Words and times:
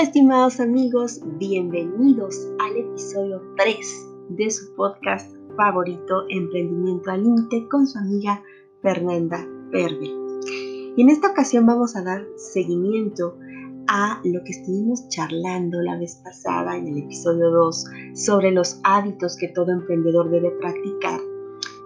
Estimados 0.00 0.60
amigos, 0.60 1.20
bienvenidos 1.40 2.46
al 2.60 2.76
episodio 2.76 3.42
3 3.56 4.08
de 4.28 4.48
su 4.48 4.72
podcast 4.76 5.34
favorito 5.56 6.22
Emprendimiento 6.28 7.10
al 7.10 7.24
Límite 7.24 7.66
con 7.68 7.84
su 7.84 7.98
amiga 7.98 8.40
Fernanda 8.80 9.44
Verde. 9.72 10.08
Y 10.96 11.02
en 11.02 11.08
esta 11.08 11.32
ocasión 11.32 11.66
vamos 11.66 11.96
a 11.96 12.04
dar 12.04 12.24
seguimiento 12.36 13.36
a 13.88 14.20
lo 14.22 14.40
que 14.44 14.52
estuvimos 14.52 15.08
charlando 15.08 15.82
la 15.82 15.98
vez 15.98 16.14
pasada 16.22 16.76
en 16.76 16.86
el 16.86 16.98
episodio 16.98 17.50
2 17.50 17.84
sobre 18.14 18.52
los 18.52 18.80
hábitos 18.84 19.36
que 19.36 19.48
todo 19.48 19.72
emprendedor 19.72 20.30
debe 20.30 20.52
practicar. 20.60 21.18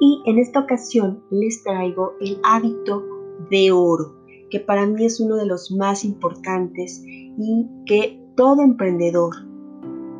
Y 0.00 0.22
en 0.26 0.38
esta 0.38 0.60
ocasión 0.60 1.24
les 1.30 1.62
traigo 1.62 2.12
el 2.20 2.38
hábito 2.44 3.06
de 3.48 3.72
oro, 3.72 4.21
que 4.52 4.60
para 4.60 4.86
mí 4.86 5.06
es 5.06 5.18
uno 5.18 5.36
de 5.36 5.46
los 5.46 5.72
más 5.72 6.04
importantes 6.04 7.02
y 7.06 7.66
que 7.86 8.22
todo 8.36 8.60
emprendedor 8.60 9.34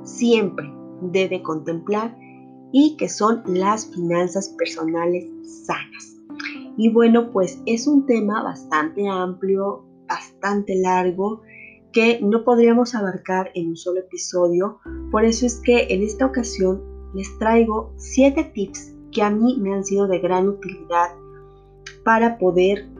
siempre 0.05 0.73
debe 1.03 1.43
contemplar 1.43 2.17
y 2.73 2.97
que 2.97 3.11
son 3.11 3.43
las 3.47 3.93
finanzas 3.95 4.49
personales 4.57 5.27
sanas. 5.67 6.17
Y 6.79 6.91
bueno, 6.91 7.31
pues 7.31 7.63
es 7.67 7.87
un 7.87 8.07
tema 8.07 8.43
bastante 8.43 9.07
amplio, 9.07 9.85
bastante 10.09 10.77
largo, 10.77 11.43
que 11.93 12.19
no 12.23 12.43
podríamos 12.43 12.95
abarcar 12.95 13.51
en 13.55 13.69
un 13.69 13.77
solo 13.77 14.01
episodio. 14.01 14.79
Por 15.11 15.27
eso 15.27 15.45
es 15.45 15.61
que 15.61 15.89
en 15.91 16.03
esta 16.03 16.25
ocasión 16.25 16.83
les 17.15 17.39
traigo 17.39 17.93
7 17.99 18.51
tips 18.55 18.95
que 19.11 19.21
a 19.21 19.29
mí 19.29 19.59
me 19.61 19.75
han 19.75 19.85
sido 19.85 20.09
de 20.09 20.21
gran 20.21 20.49
utilidad 20.49 21.11
para 22.03 22.39
poder 22.39 22.92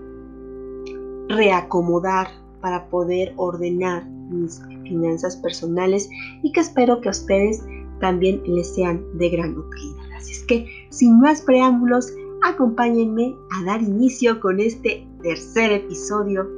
reacomodar, 1.33 2.29
para 2.63 2.87
poder 2.87 3.35
ordenar 3.37 4.07
mis 4.07 4.63
finanzas 4.85 5.37
personales 5.37 6.09
y 6.43 6.53
que 6.53 6.61
espero 6.61 7.01
que 7.01 7.09
a 7.09 7.11
ustedes 7.11 7.63
también 8.01 8.41
les 8.47 8.75
sean 8.75 9.05
de 9.19 9.29
gran 9.29 9.59
utilidad. 9.59 10.07
Así 10.17 10.33
es 10.33 10.43
que, 10.45 10.67
sin 10.91 11.21
más 11.21 11.43
preámbulos, 11.43 12.13
acompáñenme 12.43 13.35
a 13.51 13.65
dar 13.65 13.83
inicio 13.83 14.41
con 14.41 14.61
este 14.61 15.07
tercer 15.23 15.73
episodio 15.73 16.49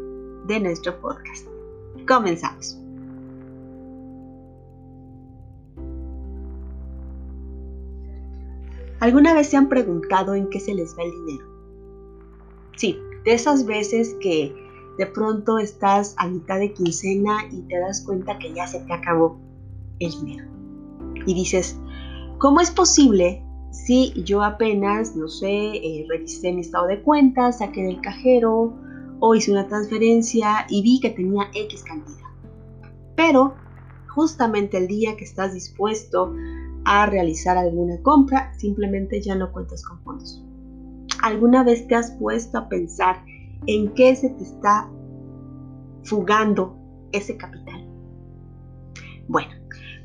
de 0.47 0.61
nuestro 0.61 0.99
podcast. 1.01 1.47
Comenzamos. 2.07 2.79
¿Alguna 9.01 9.35
vez 9.35 9.49
se 9.49 9.57
han 9.57 9.69
preguntado 9.69 10.35
en 10.35 10.49
qué 10.49 10.61
se 10.61 10.75
les 10.75 10.97
va 10.97 11.03
el 11.03 11.11
dinero? 11.11 11.47
Sí, 12.77 12.99
de 13.25 13.35
esas 13.35 13.67
veces 13.67 14.17
que 14.21 14.64
de 14.99 15.07
pronto 15.07 15.59
estás 15.59 16.15
a 16.19 16.29
mitad 16.29 16.59
de 16.59 16.73
quincena 16.73 17.39
y 17.51 17.63
te 17.63 17.79
das 17.79 18.03
cuenta 18.03 18.39
que 18.39 18.53
ya 18.53 18.67
se 18.67 18.81
te 18.81 18.93
acabó 18.93 19.39
el 19.99 20.11
dinero. 20.13 20.49
Y 21.27 21.35
dices, 21.35 21.79
¿cómo 22.39 22.61
es 22.61 22.71
posible 22.71 23.45
si 23.71 24.13
yo 24.23 24.43
apenas, 24.43 25.17
no 25.17 25.29
sé, 25.29 25.49
eh, 25.49 26.07
revisé 26.09 26.53
mi 26.53 26.61
estado 26.61 26.87
de 26.87 27.03
cuentas, 27.03 27.59
saqué 27.59 27.83
del 27.83 28.01
cajero 28.01 28.73
o 29.21 29.35
hice 29.35 29.51
una 29.51 29.67
transferencia 29.67 30.67
y 30.69 30.83
vi 30.83 31.01
que 31.01 31.11
tenía 31.11 31.49
X 31.55 31.83
cantidad? 31.83 32.29
Pero 33.17 33.55
justamente 34.09 34.79
el 34.79 34.87
día 34.87 35.17
que 35.17 35.25
estás 35.25 35.55
dispuesto 35.55 36.33
a 36.85 37.07
realizar 37.07 37.57
alguna 37.57 38.01
compra, 38.03 38.53
simplemente 38.59 39.21
ya 39.21 39.35
no 39.35 39.51
cuentas 39.51 39.83
con 39.85 40.01
fondos. 40.03 40.45
¿Alguna 41.23 41.65
vez 41.65 41.89
te 41.89 41.95
has 41.95 42.13
puesto 42.13 42.59
a 42.59 42.69
pensar 42.69 43.25
en 43.67 43.93
qué 43.95 44.15
se 44.17 44.31
te 44.31 44.43
está 44.43 44.91
fugando 46.05 46.77
ese 47.13 47.37
capital. 47.37 47.89
Bueno, 49.29 49.51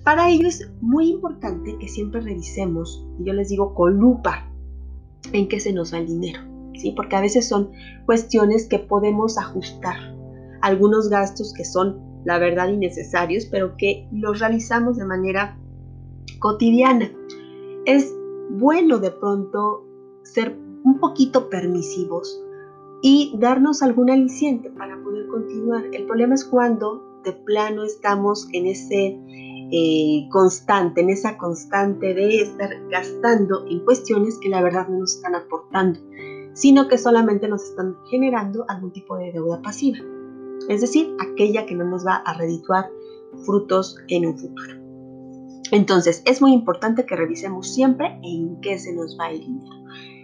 para 0.03 0.29
ello 0.29 0.47
es 0.47 0.71
muy 0.81 1.09
importante 1.09 1.77
que 1.77 1.87
siempre 1.87 2.21
revisemos, 2.21 3.05
yo 3.19 3.33
les 3.33 3.49
digo 3.49 3.73
con 3.73 3.97
lupa, 3.97 4.49
en 5.33 5.47
qué 5.47 5.59
se 5.59 5.73
nos 5.73 5.93
va 5.93 5.99
el 5.99 6.07
dinero, 6.07 6.39
¿sí? 6.75 6.93
Porque 6.95 7.15
a 7.15 7.21
veces 7.21 7.47
son 7.47 7.71
cuestiones 8.05 8.67
que 8.67 8.79
podemos 8.79 9.37
ajustar. 9.37 9.97
Algunos 10.61 11.09
gastos 11.09 11.53
que 11.53 11.65
son, 11.65 11.99
la 12.25 12.39
verdad, 12.39 12.69
innecesarios, 12.69 13.45
pero 13.45 13.75
que 13.75 14.07
los 14.11 14.39
realizamos 14.39 14.97
de 14.97 15.05
manera 15.05 15.57
cotidiana. 16.39 17.11
Es 17.85 18.13
bueno 18.51 18.99
de 18.99 19.11
pronto 19.11 19.85
ser 20.23 20.57
un 20.83 20.99
poquito 20.99 21.49
permisivos 21.49 22.41
y 23.01 23.33
darnos 23.37 23.81
algún 23.81 24.09
aliciente 24.09 24.69
para 24.71 25.01
poder 25.03 25.27
continuar. 25.27 25.85
El 25.93 26.05
problema 26.05 26.35
es 26.35 26.45
cuando 26.45 27.21
de 27.23 27.33
plano 27.33 27.83
estamos 27.83 28.47
en 28.53 28.65
ese 28.65 29.17
eh, 29.71 30.27
constante, 30.31 31.01
en 31.01 31.09
esa 31.09 31.37
constante 31.37 32.13
de 32.13 32.41
estar 32.41 32.69
gastando 32.89 33.65
en 33.67 33.79
cuestiones 33.85 34.37
que 34.39 34.49
la 34.49 34.61
verdad 34.61 34.87
no 34.87 34.99
nos 34.99 35.15
están 35.15 35.35
aportando, 35.35 35.99
sino 36.53 36.87
que 36.87 36.97
solamente 36.97 37.47
nos 37.47 37.63
están 37.63 37.95
generando 38.09 38.65
algún 38.67 38.91
tipo 38.91 39.17
de 39.17 39.31
deuda 39.31 39.61
pasiva, 39.61 39.99
es 40.67 40.81
decir, 40.81 41.15
aquella 41.19 41.65
que 41.65 41.75
no 41.75 41.85
nos 41.85 42.05
va 42.05 42.15
a 42.15 42.37
redituar 42.37 42.89
frutos 43.45 43.97
en 44.07 44.25
un 44.25 44.37
futuro. 44.37 44.73
Entonces, 45.71 46.23
es 46.25 46.41
muy 46.41 46.53
importante 46.53 47.05
que 47.05 47.15
revisemos 47.15 47.71
siempre 47.71 48.19
en 48.23 48.59
qué 48.61 48.79
se 48.79 48.93
nos 48.93 49.17
va 49.19 49.29
el 49.29 49.39
dinero. 49.39 49.78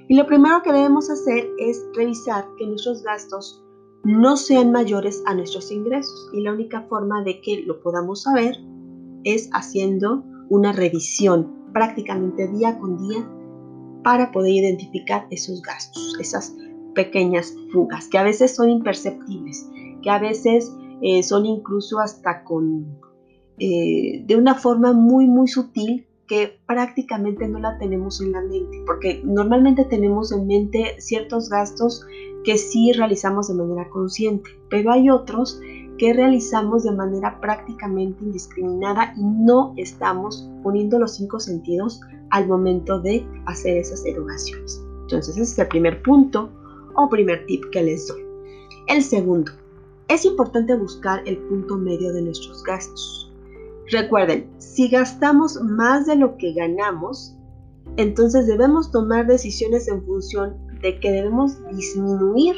Y 0.07 0.15
lo 0.15 0.25
primero 0.27 0.61
que 0.61 0.71
debemos 0.71 1.09
hacer 1.09 1.49
es 1.57 1.83
revisar 1.95 2.45
que 2.57 2.67
nuestros 2.67 3.03
gastos 3.03 3.63
no 4.03 4.37
sean 4.37 4.71
mayores 4.71 5.23
a 5.25 5.33
nuestros 5.33 5.71
ingresos. 5.71 6.29
Y 6.33 6.41
la 6.41 6.53
única 6.53 6.81
forma 6.83 7.23
de 7.23 7.41
que 7.41 7.63
lo 7.65 7.81
podamos 7.81 8.23
saber 8.23 8.55
es 9.23 9.49
haciendo 9.53 10.23
una 10.49 10.71
revisión 10.71 11.71
prácticamente 11.73 12.47
día 12.47 12.77
con 12.77 12.97
día 12.97 13.27
para 14.03 14.31
poder 14.31 14.53
identificar 14.53 15.25
esos 15.31 15.61
gastos, 15.63 16.15
esas 16.19 16.55
pequeñas 16.93 17.53
fugas 17.73 18.07
que 18.07 18.19
a 18.19 18.23
veces 18.23 18.55
son 18.55 18.69
imperceptibles, 18.69 19.67
que 20.03 20.09
a 20.09 20.19
veces 20.19 20.71
eh, 21.01 21.23
son 21.23 21.47
incluso 21.47 21.99
hasta 21.99 22.43
con, 22.43 22.99
eh, 23.57 24.23
de 24.25 24.35
una 24.35 24.53
forma 24.53 24.93
muy, 24.93 25.27
muy 25.27 25.47
sutil 25.47 26.07
que 26.27 26.59
prácticamente 26.65 27.47
no 27.47 27.59
la 27.59 27.77
tenemos 27.77 28.21
en 28.21 28.31
la 28.31 28.41
mente, 28.41 28.81
porque 28.85 29.21
normalmente 29.23 29.85
tenemos 29.85 30.31
en 30.31 30.47
mente 30.47 30.95
ciertos 30.99 31.49
gastos 31.49 32.05
que 32.43 32.57
sí 32.57 32.91
realizamos 32.93 33.47
de 33.47 33.55
manera 33.55 33.89
consciente, 33.89 34.49
pero 34.69 34.91
hay 34.91 35.09
otros 35.09 35.59
que 35.97 36.13
realizamos 36.13 36.83
de 36.83 36.91
manera 36.91 37.39
prácticamente 37.39 38.23
indiscriminada 38.23 39.13
y 39.15 39.23
no 39.23 39.73
estamos 39.77 40.49
poniendo 40.61 40.99
los 40.99 41.15
cinco 41.15 41.39
sentidos 41.39 42.01
al 42.31 42.47
momento 42.47 42.99
de 42.99 43.25
hacer 43.45 43.77
esas 43.77 44.05
erogaciones. 44.05 44.83
Entonces 45.03 45.37
ese 45.37 45.53
es 45.53 45.59
el 45.59 45.67
primer 45.67 46.01
punto 46.01 46.49
o 46.95 47.09
primer 47.09 47.45
tip 47.45 47.63
que 47.71 47.83
les 47.83 48.07
doy. 48.07 48.23
El 48.87 49.01
segundo, 49.01 49.51
es 50.07 50.25
importante 50.25 50.75
buscar 50.75 51.23
el 51.25 51.37
punto 51.37 51.77
medio 51.77 52.13
de 52.13 52.21
nuestros 52.21 52.63
gastos. 52.63 53.24
Recuerden, 53.91 54.49
si 54.57 54.89
gastamos 54.89 55.61
más 55.61 56.07
de 56.07 56.15
lo 56.15 56.37
que 56.37 56.53
ganamos, 56.53 57.35
entonces 57.97 58.47
debemos 58.47 58.91
tomar 58.91 59.27
decisiones 59.27 59.87
en 59.87 60.03
función 60.05 60.57
de 60.81 60.99
que 60.99 61.11
debemos 61.11 61.57
disminuir 61.71 62.55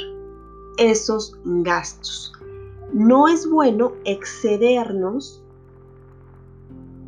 esos 0.77 1.37
gastos. 1.43 2.33
No 2.93 3.27
es 3.27 3.49
bueno 3.49 3.93
excedernos 4.05 5.43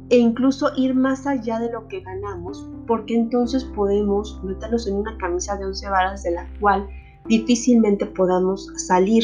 e 0.09 0.17
incluso 0.17 0.71
ir 0.75 0.95
más 0.95 1.25
allá 1.25 1.59
de 1.59 1.71
lo 1.71 1.87
que 1.87 2.01
ganamos, 2.01 2.67
porque 2.87 3.15
entonces 3.15 3.63
podemos 3.63 4.43
meternos 4.43 4.87
en 4.87 4.95
una 4.95 5.17
camisa 5.17 5.55
de 5.55 5.65
once 5.65 5.87
varas 5.87 6.23
de 6.23 6.31
la 6.31 6.47
cual 6.59 6.87
difícilmente 7.25 8.05
podamos 8.05 8.71
salir 8.75 9.23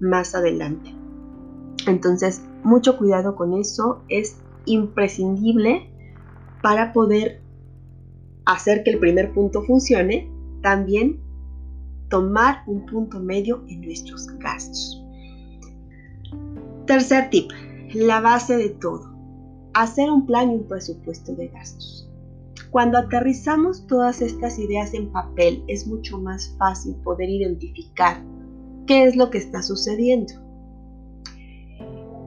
más 0.00 0.34
adelante. 0.34 0.95
Entonces, 1.86 2.42
mucho 2.64 2.98
cuidado 2.98 3.36
con 3.36 3.54
eso, 3.54 4.02
es 4.08 4.36
imprescindible 4.66 5.90
para 6.62 6.92
poder 6.92 7.40
hacer 8.44 8.82
que 8.82 8.90
el 8.90 8.98
primer 8.98 9.32
punto 9.32 9.62
funcione, 9.62 10.30
también 10.62 11.20
tomar 12.08 12.62
un 12.66 12.86
punto 12.86 13.20
medio 13.20 13.64
en 13.68 13.82
nuestros 13.82 14.26
gastos. 14.38 15.02
Tercer 16.86 17.30
tip, 17.30 17.50
la 17.94 18.20
base 18.20 18.56
de 18.56 18.70
todo, 18.70 19.12
hacer 19.74 20.10
un 20.10 20.26
plan 20.26 20.50
y 20.50 20.54
un 20.54 20.68
presupuesto 20.68 21.34
de 21.34 21.48
gastos. 21.48 22.08
Cuando 22.70 22.98
aterrizamos 22.98 23.86
todas 23.86 24.20
estas 24.22 24.58
ideas 24.58 24.92
en 24.94 25.10
papel 25.10 25.64
es 25.66 25.86
mucho 25.86 26.18
más 26.18 26.54
fácil 26.58 26.94
poder 26.96 27.28
identificar 27.28 28.22
qué 28.86 29.04
es 29.04 29.16
lo 29.16 29.30
que 29.30 29.38
está 29.38 29.62
sucediendo. 29.62 30.45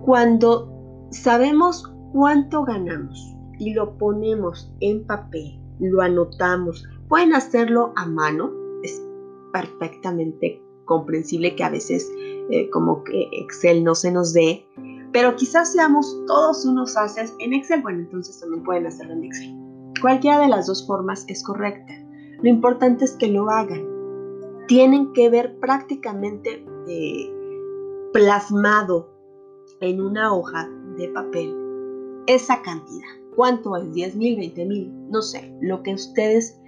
Cuando 0.09 0.67
sabemos 1.11 1.83
cuánto 2.13 2.65
ganamos 2.65 3.38
y 3.59 3.75
lo 3.75 3.95
ponemos 4.00 4.73
en 4.79 5.06
papel, 5.06 5.61
lo 5.79 6.01
anotamos, 6.01 6.83
pueden 7.07 7.35
hacerlo 7.35 7.94
a 7.95 8.07
mano, 8.07 8.51
es 8.81 9.00
perfectamente 9.53 10.59
comprensible 10.85 11.56
que 11.56 11.63
a 11.63 11.69
veces 11.69 12.11
eh, 12.50 12.71
como 12.71 13.03
que 13.03 13.29
Excel 13.33 13.83
no 13.83 13.94
se 13.94 14.11
nos 14.11 14.33
dé, 14.33 14.65
Pero 15.13 15.35
quizás 15.35 15.73
seamos 15.73 16.19
todos 16.25 16.65
unos 16.65 16.97
haces 16.97 17.31
en 17.38 17.53
Excel. 17.53 17.83
Bueno, 17.83 18.00
entonces 18.00 18.39
también 18.39 18.63
pueden 18.63 18.88
hacerlo 18.88 19.13
en 19.13 19.25
Excel. 19.25 19.55
Cualquiera 20.01 20.39
de 20.39 20.47
las 20.47 20.65
dos 20.65 20.88
formas 20.88 21.23
es 21.27 21.44
correcta. 21.44 21.94
Lo 22.41 22.50
importante 22.50 23.05
es 23.05 23.12
que 23.12 23.27
lo 23.27 23.47
hagan. 23.51 23.85
Tienen 24.67 25.13
que 25.13 25.29
ver 25.29 25.59
prácticamente 25.59 26.65
eh, 26.88 27.31
plasmado 28.12 29.19
en 29.81 30.01
una 30.01 30.33
hoja 30.33 30.69
de 30.97 31.07
papel 31.09 31.55
esa 32.27 32.61
cantidad. 32.61 33.07
¿Cuánto 33.35 33.75
es? 33.75 33.85
¿10 33.85 34.15
mil? 34.15 34.37
¿20 34.37 34.67
mil? 34.67 35.09
No 35.09 35.21
sé. 35.21 35.51
Lo 35.61 35.81
que 35.81 35.93
ustedes 35.93 36.59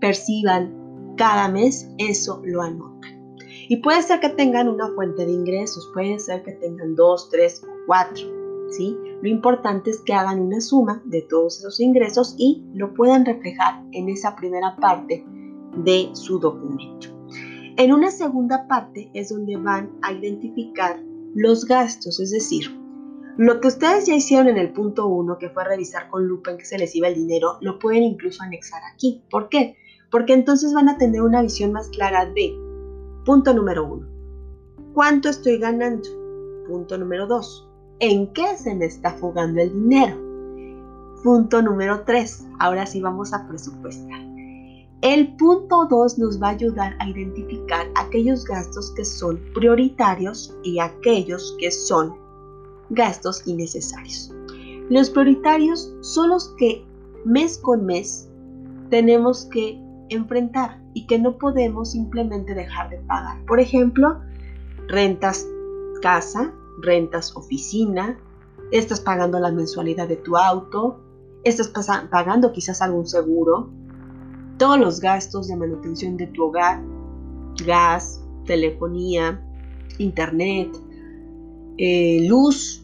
perciban 0.00 1.14
cada 1.16 1.48
mes, 1.48 1.88
eso 1.98 2.42
lo 2.44 2.62
anotan. 2.62 3.36
Y 3.68 3.78
puede 3.78 4.02
ser 4.02 4.20
que 4.20 4.28
tengan 4.28 4.68
una 4.68 4.88
fuente 4.94 5.24
de 5.24 5.32
ingresos, 5.32 5.90
puede 5.94 6.18
ser 6.18 6.42
que 6.42 6.52
tengan 6.52 6.94
dos, 6.94 7.30
tres 7.30 7.62
o 7.64 7.72
cuatro. 7.86 8.26
¿sí? 8.70 8.96
Lo 9.22 9.28
importante 9.28 9.90
es 9.90 10.00
que 10.02 10.12
hagan 10.12 10.40
una 10.40 10.60
suma 10.60 11.02
de 11.06 11.22
todos 11.22 11.58
esos 11.58 11.80
ingresos 11.80 12.34
y 12.38 12.64
lo 12.74 12.92
puedan 12.94 13.24
reflejar 13.24 13.82
en 13.92 14.08
esa 14.08 14.36
primera 14.36 14.76
parte 14.76 15.24
de 15.76 16.10
su 16.12 16.38
documento. 16.38 17.08
En 17.78 17.92
una 17.92 18.10
segunda 18.10 18.66
parte 18.68 19.10
es 19.14 19.30
donde 19.30 19.56
van 19.56 19.90
a 20.02 20.12
identificar 20.12 21.00
los 21.36 21.66
gastos, 21.66 22.18
es 22.18 22.30
decir, 22.30 22.74
lo 23.36 23.60
que 23.60 23.68
ustedes 23.68 24.06
ya 24.06 24.14
hicieron 24.14 24.48
en 24.48 24.56
el 24.56 24.72
punto 24.72 25.06
1, 25.06 25.36
que 25.36 25.50
fue 25.50 25.64
revisar 25.64 26.08
con 26.08 26.26
lupa 26.26 26.50
en 26.50 26.56
qué 26.56 26.64
se 26.64 26.78
les 26.78 26.96
iba 26.96 27.08
el 27.08 27.14
dinero, 27.14 27.58
lo 27.60 27.78
pueden 27.78 28.04
incluso 28.04 28.42
anexar 28.42 28.80
aquí. 28.90 29.22
¿Por 29.30 29.50
qué? 29.50 29.76
Porque 30.10 30.32
entonces 30.32 30.72
van 30.72 30.88
a 30.88 30.96
tener 30.96 31.20
una 31.20 31.42
visión 31.42 31.72
más 31.72 31.90
clara 31.90 32.24
de 32.24 32.56
punto 33.26 33.52
número 33.52 33.86
1. 33.86 34.08
¿Cuánto 34.94 35.28
estoy 35.28 35.58
ganando? 35.58 36.08
Punto 36.66 36.96
número 36.96 37.26
2. 37.26 37.68
¿En 37.98 38.32
qué 38.32 38.56
se 38.56 38.74
me 38.74 38.86
está 38.86 39.12
fugando 39.12 39.60
el 39.60 39.74
dinero? 39.74 40.16
Punto 41.22 41.60
número 41.60 42.02
3. 42.06 42.46
Ahora 42.58 42.86
sí 42.86 43.02
vamos 43.02 43.34
a 43.34 43.46
presupuestar. 43.46 44.25
El 45.02 45.36
punto 45.36 45.86
2 45.88 46.18
nos 46.18 46.42
va 46.42 46.48
a 46.48 46.50
ayudar 46.52 46.96
a 46.98 47.08
identificar 47.08 47.86
aquellos 47.96 48.44
gastos 48.44 48.92
que 48.96 49.04
son 49.04 49.38
prioritarios 49.54 50.56
y 50.62 50.78
aquellos 50.78 51.54
que 51.58 51.70
son 51.70 52.16
gastos 52.90 53.46
innecesarios. 53.46 54.32
Los 54.88 55.10
prioritarios 55.10 55.92
son 56.00 56.30
los 56.30 56.48
que 56.56 56.84
mes 57.24 57.58
con 57.58 57.84
mes 57.84 58.28
tenemos 58.88 59.44
que 59.46 59.78
enfrentar 60.08 60.80
y 60.94 61.06
que 61.06 61.18
no 61.18 61.36
podemos 61.36 61.90
simplemente 61.90 62.54
dejar 62.54 62.90
de 62.90 62.98
pagar. 62.98 63.44
Por 63.46 63.60
ejemplo, 63.60 64.20
rentas 64.88 65.46
casa, 66.00 66.54
rentas 66.80 67.36
oficina, 67.36 68.18
estás 68.70 69.00
pagando 69.00 69.38
la 69.40 69.50
mensualidad 69.50 70.08
de 70.08 70.16
tu 70.16 70.36
auto, 70.36 71.00
estás 71.44 71.68
pagando 72.10 72.52
quizás 72.52 72.80
algún 72.80 73.06
seguro, 73.06 73.70
todos 74.58 74.78
los 74.78 75.00
gastos 75.00 75.48
de 75.48 75.56
manutención 75.56 76.16
de 76.16 76.26
tu 76.28 76.44
hogar, 76.44 76.82
gas, 77.64 78.22
telefonía, 78.44 79.40
internet, 79.98 80.70
eh, 81.78 82.26
luz, 82.28 82.82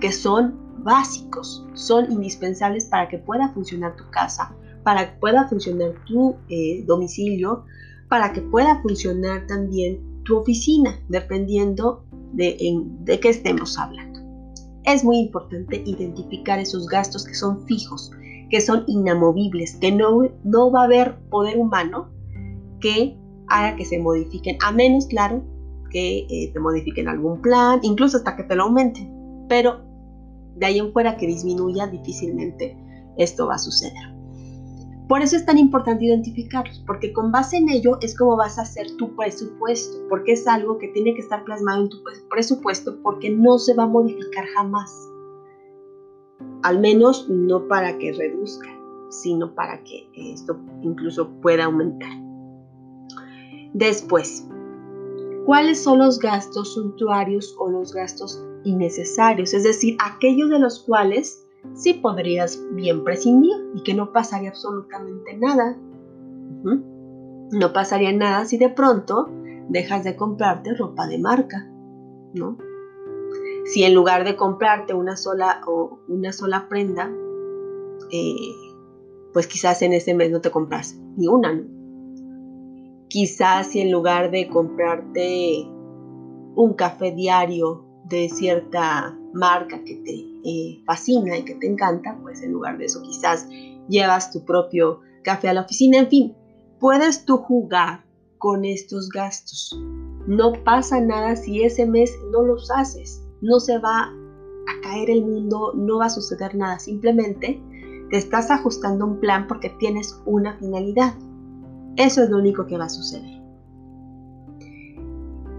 que 0.00 0.12
son 0.12 0.54
básicos, 0.82 1.66
son 1.72 2.12
indispensables 2.12 2.84
para 2.84 3.08
que 3.08 3.18
pueda 3.18 3.48
funcionar 3.50 3.96
tu 3.96 4.04
casa, 4.10 4.54
para 4.82 5.10
que 5.10 5.18
pueda 5.18 5.48
funcionar 5.48 5.94
tu 6.06 6.36
eh, 6.48 6.84
domicilio, 6.86 7.64
para 8.08 8.32
que 8.32 8.42
pueda 8.42 8.80
funcionar 8.82 9.46
también 9.46 10.22
tu 10.24 10.36
oficina, 10.36 11.00
dependiendo 11.08 12.04
de, 12.32 12.56
de 13.00 13.20
qué 13.20 13.30
estemos 13.30 13.78
hablando. 13.78 14.20
Es 14.84 15.02
muy 15.02 15.16
importante 15.16 15.82
identificar 15.86 16.58
esos 16.58 16.86
gastos 16.86 17.24
que 17.24 17.34
son 17.34 17.66
fijos, 17.66 18.10
que 18.54 18.60
son 18.60 18.84
inamovibles, 18.86 19.74
que 19.80 19.90
no, 19.90 20.28
no 20.44 20.70
va 20.70 20.82
a 20.82 20.84
haber 20.84 21.18
poder 21.28 21.58
humano 21.58 22.08
que 22.80 23.18
haga 23.48 23.74
que 23.74 23.84
se 23.84 23.98
modifiquen, 23.98 24.58
a 24.64 24.70
menos, 24.70 25.06
claro, 25.06 25.42
que 25.90 26.18
eh, 26.30 26.52
te 26.52 26.60
modifiquen 26.60 27.08
algún 27.08 27.42
plan, 27.42 27.80
incluso 27.82 28.18
hasta 28.18 28.36
que 28.36 28.44
te 28.44 28.54
lo 28.54 28.62
aumenten. 28.62 29.12
Pero 29.48 29.80
de 30.54 30.66
ahí 30.66 30.78
en 30.78 30.92
fuera 30.92 31.16
que 31.16 31.26
disminuya, 31.26 31.88
difícilmente 31.88 32.78
esto 33.16 33.48
va 33.48 33.56
a 33.56 33.58
suceder. 33.58 34.14
Por 35.08 35.20
eso 35.20 35.34
es 35.34 35.44
tan 35.44 35.58
importante 35.58 36.04
identificarlos, 36.04 36.80
porque 36.86 37.12
con 37.12 37.32
base 37.32 37.56
en 37.56 37.68
ello 37.68 37.98
es 38.02 38.16
como 38.16 38.36
vas 38.36 38.56
a 38.60 38.62
hacer 38.62 38.86
tu 38.98 39.16
presupuesto, 39.16 39.96
porque 40.08 40.34
es 40.34 40.46
algo 40.46 40.78
que 40.78 40.86
tiene 40.94 41.12
que 41.14 41.22
estar 41.22 41.42
plasmado 41.42 41.82
en 41.82 41.88
tu 41.88 41.96
presupuesto 42.30 43.02
porque 43.02 43.30
no 43.30 43.58
se 43.58 43.74
va 43.74 43.82
a 43.82 43.88
modificar 43.88 44.44
jamás 44.54 45.10
al 46.62 46.80
menos 46.80 47.28
no 47.28 47.68
para 47.68 47.98
que 47.98 48.12
reduzca, 48.12 48.68
sino 49.10 49.54
para 49.54 49.82
que 49.84 50.08
esto 50.14 50.58
incluso 50.82 51.28
pueda 51.40 51.64
aumentar. 51.64 52.10
Después, 53.74 54.48
¿cuáles 55.46 55.82
son 55.82 55.98
los 55.98 56.18
gastos 56.18 56.74
suntuarios 56.74 57.54
o 57.58 57.68
los 57.68 57.92
gastos 57.92 58.42
innecesarios? 58.64 59.52
Es 59.52 59.64
decir, 59.64 59.96
aquellos 60.00 60.48
de 60.48 60.58
los 60.58 60.80
cuales 60.80 61.44
sí 61.74 61.94
podrías 61.94 62.60
bien 62.72 63.04
prescindir 63.04 63.54
y 63.74 63.82
que 63.82 63.94
no 63.94 64.12
pasaría 64.12 64.50
absolutamente 64.50 65.36
nada. 65.36 65.76
No 66.62 67.72
pasaría 67.72 68.12
nada 68.12 68.44
si 68.44 68.58
de 68.58 68.68
pronto 68.68 69.28
dejas 69.68 70.04
de 70.04 70.16
comprarte 70.16 70.74
ropa 70.74 71.06
de 71.06 71.18
marca, 71.18 71.68
¿no? 72.32 72.56
Si 73.64 73.82
en 73.82 73.94
lugar 73.94 74.24
de 74.24 74.36
comprarte 74.36 74.92
una 74.92 75.16
sola 75.16 75.62
o 75.66 75.98
una 76.08 76.32
sola 76.32 76.68
prenda, 76.68 77.10
eh, 78.10 78.52
pues 79.32 79.46
quizás 79.46 79.80
en 79.80 79.94
ese 79.94 80.14
mes 80.14 80.30
no 80.30 80.40
te 80.40 80.50
compras 80.50 80.96
ni 81.16 81.26
una. 81.28 81.62
Quizás 83.08 83.68
si 83.68 83.80
en 83.80 83.90
lugar 83.90 84.30
de 84.30 84.48
comprarte 84.48 85.66
un 86.56 86.74
café 86.74 87.12
diario 87.12 87.86
de 88.04 88.28
cierta 88.28 89.18
marca 89.32 89.82
que 89.82 89.96
te 89.96 90.14
eh, 90.44 90.82
fascina 90.84 91.38
y 91.38 91.44
que 91.44 91.54
te 91.54 91.66
encanta, 91.66 92.18
pues 92.22 92.42
en 92.42 92.52
lugar 92.52 92.76
de 92.76 92.84
eso 92.84 93.00
quizás 93.02 93.48
llevas 93.88 94.30
tu 94.30 94.44
propio 94.44 95.00
café 95.22 95.48
a 95.48 95.54
la 95.54 95.62
oficina, 95.62 95.98
en 95.98 96.08
fin, 96.08 96.36
puedes 96.78 97.24
tú 97.24 97.38
jugar 97.38 98.04
con 98.36 98.66
estos 98.66 99.08
gastos. 99.08 99.74
No 100.26 100.52
pasa 100.64 101.00
nada 101.00 101.34
si 101.34 101.62
ese 101.62 101.86
mes 101.86 102.14
no 102.30 102.42
los 102.42 102.70
haces 102.70 103.23
no 103.44 103.60
se 103.60 103.78
va 103.78 104.04
a 104.04 104.80
caer 104.82 105.10
el 105.10 105.22
mundo, 105.22 105.72
no 105.74 105.98
va 105.98 106.06
a 106.06 106.10
suceder 106.10 106.54
nada, 106.54 106.78
simplemente 106.78 107.62
te 108.10 108.16
estás 108.16 108.50
ajustando 108.50 109.04
un 109.04 109.20
plan 109.20 109.46
porque 109.46 109.68
tienes 109.78 110.18
una 110.24 110.56
finalidad. 110.56 111.14
Eso 111.96 112.22
es 112.22 112.30
lo 112.30 112.38
único 112.38 112.66
que 112.66 112.78
va 112.78 112.86
a 112.86 112.88
suceder. 112.88 113.42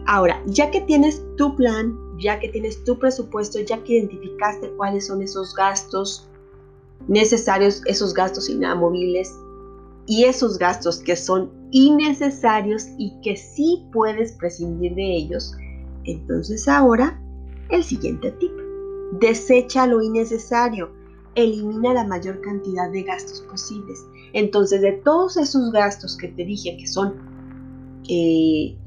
Ahora, 0.07 0.41
ya 0.47 0.71
que 0.71 0.81
tienes 0.81 1.23
tu 1.37 1.55
plan, 1.55 1.95
ya 2.19 2.39
que 2.39 2.49
tienes 2.49 2.83
tu 2.83 2.97
presupuesto, 2.97 3.59
ya 3.59 3.83
que 3.83 3.93
identificaste 3.93 4.71
cuáles 4.77 5.07
son 5.07 5.21
esos 5.21 5.53
gastos 5.55 6.27
necesarios, 7.07 7.83
esos 7.85 8.13
gastos 8.13 8.49
inamovibles 8.49 9.31
y 10.07 10.23
esos 10.25 10.57
gastos 10.57 10.99
que 10.99 11.15
son 11.15 11.51
innecesarios 11.71 12.87
y 12.97 13.13
que 13.21 13.35
sí 13.35 13.87
puedes 13.91 14.33
prescindir 14.33 14.95
de 14.95 15.17
ellos, 15.17 15.53
entonces 16.03 16.67
ahora 16.67 17.19
el 17.69 17.84
siguiente 17.84 18.31
tip. 18.31 18.51
Desecha 19.19 19.88
lo 19.88 20.01
innecesario. 20.01 20.91
Elimina 21.36 21.93
la 21.93 22.05
mayor 22.05 22.41
cantidad 22.41 22.89
de 22.91 23.03
gastos 23.03 23.41
posibles. 23.41 24.05
Entonces, 24.34 24.81
de 24.81 24.93
todos 24.93 25.38
esos 25.38 25.72
gastos 25.72 26.17
que 26.17 26.29
te 26.29 26.45
dije 26.45 26.77
que 26.77 26.88
son 26.88 27.15
eh, 28.10 28.77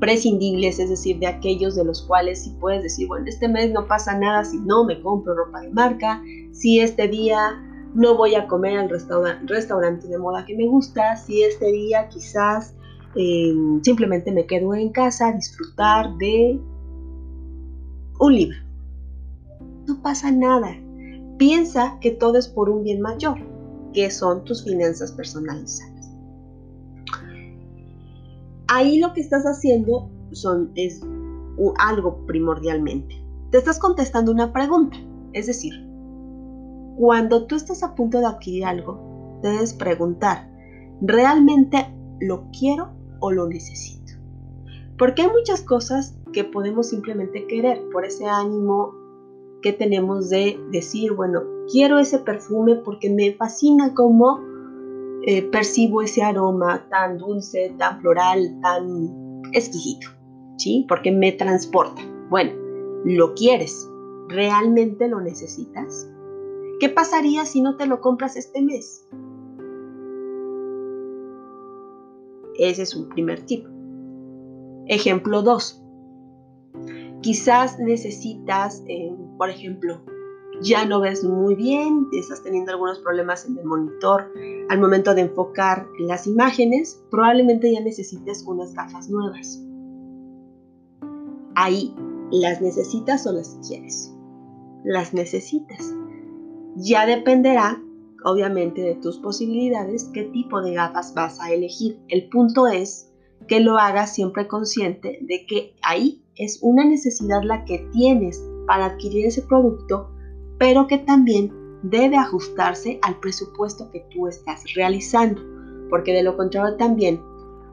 prescindibles, 0.00 0.78
es 0.78 0.90
decir, 0.90 1.18
de 1.18 1.26
aquellos 1.26 1.76
de 1.76 1.84
los 1.84 2.02
cuales 2.02 2.44
si 2.44 2.50
puedes 2.50 2.82
decir, 2.82 3.08
bueno, 3.08 3.26
este 3.26 3.48
mes 3.48 3.72
no 3.72 3.86
pasa 3.86 4.18
nada 4.18 4.44
si 4.44 4.58
no 4.58 4.84
me 4.84 5.00
compro 5.00 5.34
ropa 5.34 5.60
de 5.60 5.70
marca, 5.70 6.22
si 6.52 6.80
este 6.80 7.08
día 7.08 7.62
no 7.94 8.16
voy 8.16 8.34
a 8.34 8.46
comer 8.46 8.76
al 8.76 8.90
restaurante 8.90 10.08
de 10.08 10.18
moda 10.18 10.44
que 10.44 10.56
me 10.56 10.66
gusta, 10.66 11.16
si 11.16 11.42
este 11.42 11.70
día 11.70 12.08
quizás 12.08 12.74
eh, 13.14 13.54
simplemente 13.82 14.32
me 14.32 14.46
quedo 14.46 14.74
en 14.74 14.90
casa 14.90 15.28
a 15.28 15.32
disfrutar 15.32 16.16
de 16.16 16.60
un 18.20 18.34
libro. 18.34 18.58
No 19.86 20.00
pasa 20.02 20.30
nada. 20.30 20.76
Piensa 21.38 21.98
que 22.00 22.12
todo 22.12 22.38
es 22.38 22.48
por 22.48 22.70
un 22.70 22.84
bien 22.84 23.00
mayor, 23.00 23.38
que 23.92 24.10
son 24.10 24.44
tus 24.44 24.64
finanzas 24.64 25.12
personales 25.12 25.82
Ahí 28.68 28.98
lo 28.98 29.12
que 29.12 29.20
estás 29.20 29.44
haciendo 29.44 30.10
son, 30.32 30.72
es 30.74 31.00
algo 31.78 32.26
primordialmente. 32.26 33.22
Te 33.50 33.58
estás 33.58 33.78
contestando 33.78 34.32
una 34.32 34.52
pregunta. 34.52 34.96
Es 35.32 35.46
decir, 35.46 35.74
cuando 36.96 37.46
tú 37.46 37.56
estás 37.56 37.82
a 37.82 37.94
punto 37.94 38.18
de 38.20 38.26
adquirir 38.26 38.64
algo, 38.64 39.38
debes 39.42 39.74
preguntar, 39.74 40.50
¿realmente 41.02 41.86
lo 42.20 42.46
quiero 42.58 42.90
o 43.20 43.30
lo 43.30 43.46
necesito? 43.46 44.03
Porque 44.98 45.22
hay 45.22 45.28
muchas 45.28 45.62
cosas 45.62 46.16
que 46.32 46.44
podemos 46.44 46.88
simplemente 46.88 47.46
querer 47.46 47.82
por 47.90 48.04
ese 48.04 48.26
ánimo 48.26 48.94
que 49.62 49.72
tenemos 49.72 50.28
de 50.28 50.60
decir, 50.70 51.12
bueno, 51.12 51.42
quiero 51.70 51.98
ese 51.98 52.18
perfume 52.18 52.76
porque 52.76 53.10
me 53.10 53.32
fascina 53.32 53.94
cómo 53.94 54.40
eh, 55.26 55.42
percibo 55.42 56.02
ese 56.02 56.22
aroma 56.22 56.86
tan 56.90 57.18
dulce, 57.18 57.74
tan 57.78 58.00
floral, 58.00 58.60
tan 58.60 59.42
exquisito, 59.52 60.08
¿sí? 60.58 60.84
Porque 60.88 61.10
me 61.10 61.32
transporta. 61.32 62.02
Bueno, 62.28 62.52
lo 63.04 63.34
quieres, 63.34 63.88
¿realmente 64.28 65.08
lo 65.08 65.20
necesitas? 65.20 66.10
¿Qué 66.78 66.88
pasaría 66.88 67.46
si 67.46 67.62
no 67.62 67.76
te 67.76 67.86
lo 67.86 68.00
compras 68.00 68.36
este 68.36 68.60
mes? 68.60 69.08
Ese 72.58 72.82
es 72.82 72.94
un 72.94 73.08
primer 73.08 73.40
tipo. 73.46 73.73
Ejemplo 74.86 75.42
2. 75.42 75.82
Quizás 77.22 77.78
necesitas, 77.78 78.82
eh, 78.86 79.14
por 79.38 79.48
ejemplo, 79.48 80.02
ya 80.62 80.84
no 80.84 81.00
ves 81.00 81.24
muy 81.24 81.54
bien, 81.54 82.06
estás 82.12 82.42
teniendo 82.42 82.72
algunos 82.72 82.98
problemas 83.00 83.46
en 83.46 83.58
el 83.58 83.64
monitor 83.64 84.30
al 84.68 84.80
momento 84.80 85.14
de 85.14 85.22
enfocar 85.22 85.86
las 85.98 86.26
imágenes, 86.26 87.02
probablemente 87.10 87.72
ya 87.72 87.80
necesites 87.80 88.44
unas 88.46 88.74
gafas 88.74 89.08
nuevas. 89.08 89.62
Ahí, 91.54 91.94
¿las 92.30 92.60
necesitas 92.60 93.26
o 93.26 93.32
las 93.32 93.58
quieres? 93.66 94.14
Las 94.84 95.14
necesitas. 95.14 95.94
Ya 96.76 97.06
dependerá, 97.06 97.80
obviamente, 98.24 98.82
de 98.82 98.96
tus 98.96 99.18
posibilidades, 99.18 100.10
qué 100.12 100.24
tipo 100.24 100.60
de 100.60 100.74
gafas 100.74 101.14
vas 101.14 101.40
a 101.40 101.52
elegir. 101.52 102.00
El 102.08 102.28
punto 102.28 102.66
es 102.66 103.13
que 103.46 103.60
lo 103.60 103.78
hagas 103.78 104.14
siempre 104.14 104.46
consciente 104.46 105.18
de 105.22 105.46
que 105.46 105.74
ahí 105.82 106.22
es 106.36 106.58
una 106.62 106.84
necesidad 106.84 107.42
la 107.42 107.64
que 107.64 107.86
tienes 107.92 108.42
para 108.66 108.86
adquirir 108.86 109.26
ese 109.26 109.42
producto, 109.42 110.10
pero 110.58 110.86
que 110.86 110.98
también 110.98 111.52
debe 111.82 112.16
ajustarse 112.16 112.98
al 113.02 113.20
presupuesto 113.20 113.90
que 113.90 114.04
tú 114.10 114.26
estás 114.26 114.64
realizando, 114.74 115.42
porque 115.90 116.12
de 116.12 116.22
lo 116.22 116.36
contrario 116.36 116.76
también 116.76 117.20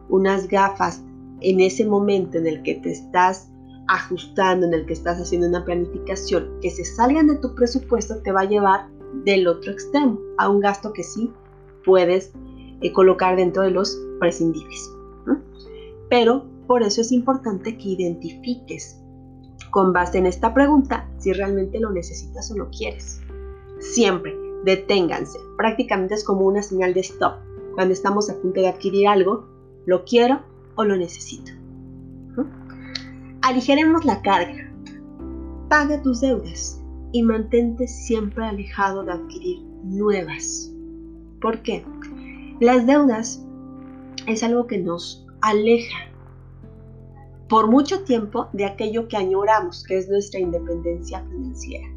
unas 0.10 0.48
gafas 0.48 1.01
en 1.40 1.60
ese 1.60 1.86
momento 1.86 2.38
en 2.38 2.48
el 2.48 2.62
que 2.63 2.75
te 2.75 2.92
estás 2.92 3.50
ajustando, 3.88 4.68
en 4.68 4.74
el 4.74 4.86
que 4.86 4.94
estás 4.94 5.20
haciendo 5.20 5.48
una 5.48 5.66
planificación, 5.66 6.60
que 6.62 6.70
se 6.70 6.86
salgan 6.86 7.28
de 7.28 7.38
tu 7.38 7.56
presupuesto 7.56 8.22
te 8.22 8.32
va 8.32 8.42
a 8.42 8.46
llevar 8.46 8.90
del 9.25 9.48
otro 9.48 9.72
extremo 9.72 10.20
a 10.38 10.50
un 10.50 10.60
gasto 10.60 10.94
que 10.94 11.04
sí 11.04 11.32
puedes 11.84 12.32
eh, 12.82 12.92
colocar 12.94 13.36
dentro 13.36 13.63
de 13.63 13.72
los 13.72 13.98
prescindibles. 14.20 14.90
Pero 16.10 16.46
por 16.68 16.84
eso 16.84 17.01
es 17.01 17.12
importante 17.12 17.78
que 17.78 17.90
identifiques 17.90 19.01
con 19.72 19.94
base 19.94 20.18
en 20.18 20.25
esta 20.25 20.54
pregunta 20.54 21.10
si 21.18 21.34
realmente 21.34 21.80
lo 21.80 21.92
necesitas 21.92 22.51
o 22.51 22.58
lo 22.58 22.70
quieres. 22.70 23.22
Siempre 23.80 24.36
deténganse. 24.63 25.40
Prácticamente 25.58 26.16
es 26.16 26.24
como 26.24 26.46
una 26.46 26.62
señal 26.62 26.94
de 26.94 27.01
stop. 27.01 27.36
Cuando 27.75 27.94
estamos 27.94 28.30
a 28.30 28.40
punto 28.40 28.60
de 28.62 28.68
adquirir 28.68 29.08
algo, 29.08 29.46
lo 29.86 30.04
quiero 30.06 30.42
o 30.75 30.84
lo 30.84 30.98
necesito. 30.98 31.51
Aligeremos 33.42 34.06
la 34.06 34.22
carga. 34.22 34.72
Paga 35.70 36.01
tus 36.01 36.22
deudas 36.22 36.82
y 37.12 37.24
mantente 37.24 37.88
siempre 37.88 38.46
alejado 38.46 39.04
de 39.04 39.13
adquirir 39.13 39.62
nuevas. 39.84 40.72
¿Por 41.42 41.62
qué? 41.62 41.84
Las 42.60 42.86
deudas 42.86 43.44
es 44.28 44.44
algo 44.44 44.68
que 44.68 44.78
nos 44.78 45.25
aleja 45.42 45.98
por 47.50 47.70
mucho 47.70 48.04
tiempo 48.04 48.48
de 48.54 48.66
aquello 48.66 49.08
que 49.08 49.18
añoramos, 49.18 49.84
que 49.84 49.98
es 49.98 50.10
nuestra 50.10 50.40
independencia 50.40 51.22
financiera. 51.30 51.88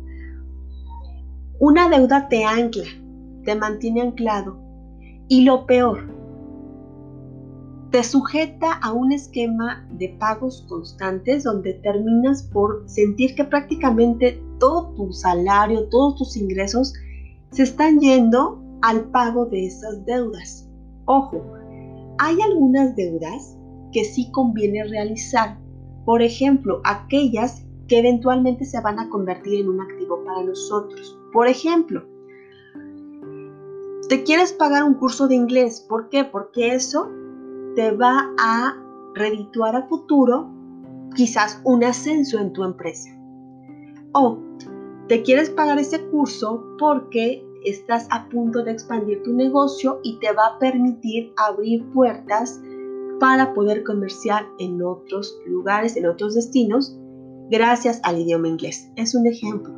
Una 1.61 1.89
deuda 1.89 2.29
te 2.29 2.45
ancla, 2.45 2.87
te 3.45 3.55
mantiene 3.55 4.03
anclado 4.03 4.59
y 5.29 5.45
lo 5.45 5.65
peor, 5.67 6.13
te 7.95 8.03
sujeta 8.03 8.73
a 8.73 8.93
un 8.93 9.13
esquema 9.13 9.87
de 9.93 10.09
pagos 10.19 10.67
constantes 10.69 11.45
donde 11.45 11.75
terminas 11.75 12.43
por 12.43 12.83
sentir 12.87 13.37
que 13.37 13.45
prácticamente 13.45 14.43
todo 14.59 14.93
tu 14.97 15.13
salario, 15.13 15.89
todos 15.91 16.17
tus 16.17 16.37
ingresos 16.37 16.93
se 17.53 17.63
están 17.63 18.01
yendo 18.01 18.61
al 18.83 19.05
pago 19.13 19.47
de 19.47 19.67
esas 19.67 20.05
deudas. 20.07 20.69
Ojo, 21.05 21.45
hay 22.19 22.41
algunas 22.41 22.95
deudas 22.97 23.57
que 23.93 24.05
sí 24.05 24.31
conviene 24.31 24.85
realizar. 24.85 25.59
Por 26.05 26.23
ejemplo, 26.23 26.81
aquellas 26.85 27.65
que 27.89 27.99
eventualmente 27.99 28.65
se 28.65 28.81
van 28.81 28.99
a 28.99 29.09
convertir 29.09 29.61
en 29.61 29.69
un 29.69 29.81
activo 29.81 30.23
para 30.25 30.43
nosotros. 30.43 31.19
Por 31.33 31.49
ejemplo, 31.49 32.05
te 34.09 34.23
quieres 34.23 34.53
pagar 34.53 34.85
un 34.85 34.95
curso 34.95 35.29
de 35.29 35.35
inglés. 35.35 35.85
¿Por 35.89 36.09
qué? 36.09 36.25
Porque 36.25 36.75
eso 36.75 37.11
te 37.75 37.91
va 37.91 38.33
a 38.39 38.77
redituar 39.15 39.77
a 39.77 39.87
futuro 39.87 40.51
quizás 41.15 41.61
un 41.65 41.85
ascenso 41.85 42.39
en 42.39 42.53
tu 42.53 42.65
empresa. 42.65 43.11
O 44.13 44.39
te 45.09 45.23
quieres 45.23 45.51
pagar 45.51 45.79
ese 45.79 46.05
curso 46.07 46.65
porque 46.79 47.44
estás 47.65 48.07
a 48.11 48.29
punto 48.29 48.63
de 48.63 48.73
expandir 48.73 49.23
tu 49.23 49.33
negocio 49.33 50.01
y 50.03 50.19
te 50.19 50.33
va 50.33 50.47
a 50.47 50.59
permitir 50.59 51.33
abrir 51.37 51.85
puertas 51.93 52.61
para 53.21 53.55
poder 53.55 53.85
comerciar 53.85 54.47
en 54.59 54.83
otros 54.83 55.39
lugares, 55.47 55.97
en 55.97 56.07
otros 56.07 56.35
destinos, 56.35 56.99
gracias 57.51 58.01
al 58.03 58.21
idioma 58.21 58.49
inglés. 58.49 58.91
Es 58.97 59.15
un 59.15 59.27
ejemplo. 59.27 59.73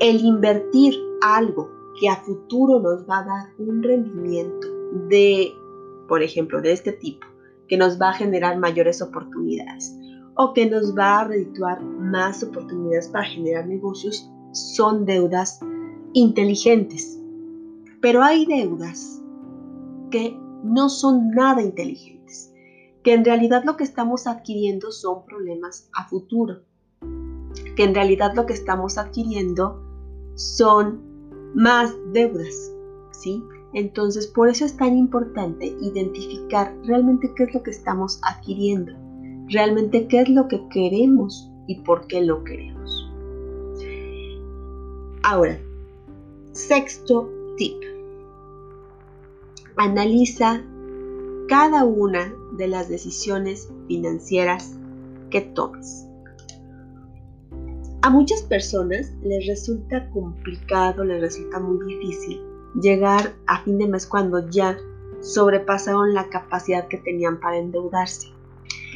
El 0.00 0.24
invertir 0.24 0.94
algo 1.22 1.70
que 2.00 2.08
a 2.08 2.16
futuro 2.16 2.80
nos 2.80 3.08
va 3.08 3.18
a 3.18 3.24
dar 3.24 3.46
un 3.58 3.82
rendimiento 3.82 4.68
de, 5.08 5.52
por 6.08 6.22
ejemplo, 6.22 6.60
de 6.60 6.72
este 6.72 6.92
tipo, 6.92 7.26
que 7.66 7.76
nos 7.76 8.00
va 8.00 8.10
a 8.10 8.14
generar 8.14 8.58
mayores 8.58 9.02
oportunidades 9.02 9.98
o 10.36 10.54
que 10.54 10.70
nos 10.70 10.96
va 10.96 11.20
a 11.20 11.24
redituar 11.24 11.82
más 11.82 12.44
oportunidades 12.44 13.08
para 13.08 13.24
generar 13.24 13.66
negocios, 13.66 14.30
son 14.52 15.04
deudas 15.04 15.60
inteligentes. 16.12 17.18
Pero 18.00 18.22
hay 18.22 18.46
deudas 18.46 19.22
que 20.10 20.38
no 20.62 20.88
son 20.88 21.30
nada 21.30 21.62
inteligentes, 21.62 22.52
que 23.02 23.14
en 23.14 23.24
realidad 23.24 23.64
lo 23.64 23.76
que 23.76 23.84
estamos 23.84 24.26
adquiriendo 24.26 24.90
son 24.92 25.24
problemas 25.26 25.88
a 25.94 26.08
futuro, 26.08 26.62
que 27.76 27.84
en 27.84 27.94
realidad 27.94 28.34
lo 28.34 28.46
que 28.46 28.54
estamos 28.54 28.98
adquiriendo 28.98 29.82
son 30.34 31.00
más 31.54 31.94
deudas, 32.12 32.72
¿sí? 33.12 33.42
Entonces, 33.74 34.26
por 34.26 34.48
eso 34.48 34.64
es 34.64 34.76
tan 34.76 34.96
importante 34.96 35.66
identificar 35.82 36.74
realmente 36.84 37.32
qué 37.36 37.44
es 37.44 37.54
lo 37.54 37.62
que 37.62 37.70
estamos 37.70 38.20
adquiriendo, 38.22 38.92
realmente 39.48 40.06
qué 40.08 40.22
es 40.22 40.28
lo 40.28 40.48
que 40.48 40.66
queremos 40.68 41.50
y 41.66 41.80
por 41.82 42.06
qué 42.06 42.22
lo 42.22 42.42
queremos. 42.44 43.07
Ahora, 45.30 45.58
sexto 46.52 47.30
tip 47.58 47.76
analiza 49.76 50.62
cada 51.48 51.84
una 51.84 52.32
de 52.56 52.66
las 52.66 52.88
decisiones 52.88 53.70
financieras 53.88 54.78
que 55.28 55.42
tomes. 55.42 56.06
A 58.00 58.08
muchas 58.08 58.40
personas 58.40 59.12
les 59.22 59.46
resulta 59.46 60.08
complicado, 60.12 61.04
les 61.04 61.20
resulta 61.20 61.60
muy 61.60 61.84
difícil 61.84 62.40
llegar 62.80 63.34
a 63.48 63.62
fin 63.64 63.76
de 63.76 63.86
mes 63.86 64.06
cuando 64.06 64.48
ya 64.48 64.78
sobrepasaron 65.20 66.14
la 66.14 66.30
capacidad 66.30 66.88
que 66.88 66.96
tenían 66.96 67.38
para 67.38 67.58
endeudarse. 67.58 68.28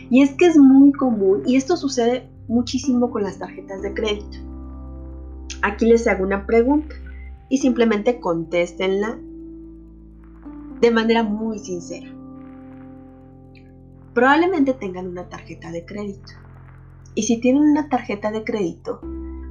Y 0.08 0.22
es 0.22 0.32
que 0.36 0.46
es 0.46 0.56
muy 0.56 0.92
común, 0.92 1.42
y 1.44 1.56
esto 1.56 1.76
sucede 1.76 2.26
muchísimo 2.48 3.10
con 3.10 3.22
las 3.22 3.38
tarjetas 3.38 3.82
de 3.82 3.92
crédito. 3.92 4.51
Aquí 5.62 5.86
les 5.86 6.06
hago 6.06 6.24
una 6.24 6.44
pregunta 6.46 6.94
y 7.48 7.58
simplemente 7.58 8.18
contéstenla 8.18 9.18
de 10.80 10.90
manera 10.90 11.22
muy 11.22 11.60
sincera. 11.60 12.12
Probablemente 14.12 14.74
tengan 14.74 15.06
una 15.06 15.28
tarjeta 15.28 15.70
de 15.70 15.84
crédito. 15.84 16.32
Y 17.14 17.22
si 17.22 17.40
tienen 17.40 17.62
una 17.62 17.88
tarjeta 17.88 18.32
de 18.32 18.42
crédito, 18.42 19.00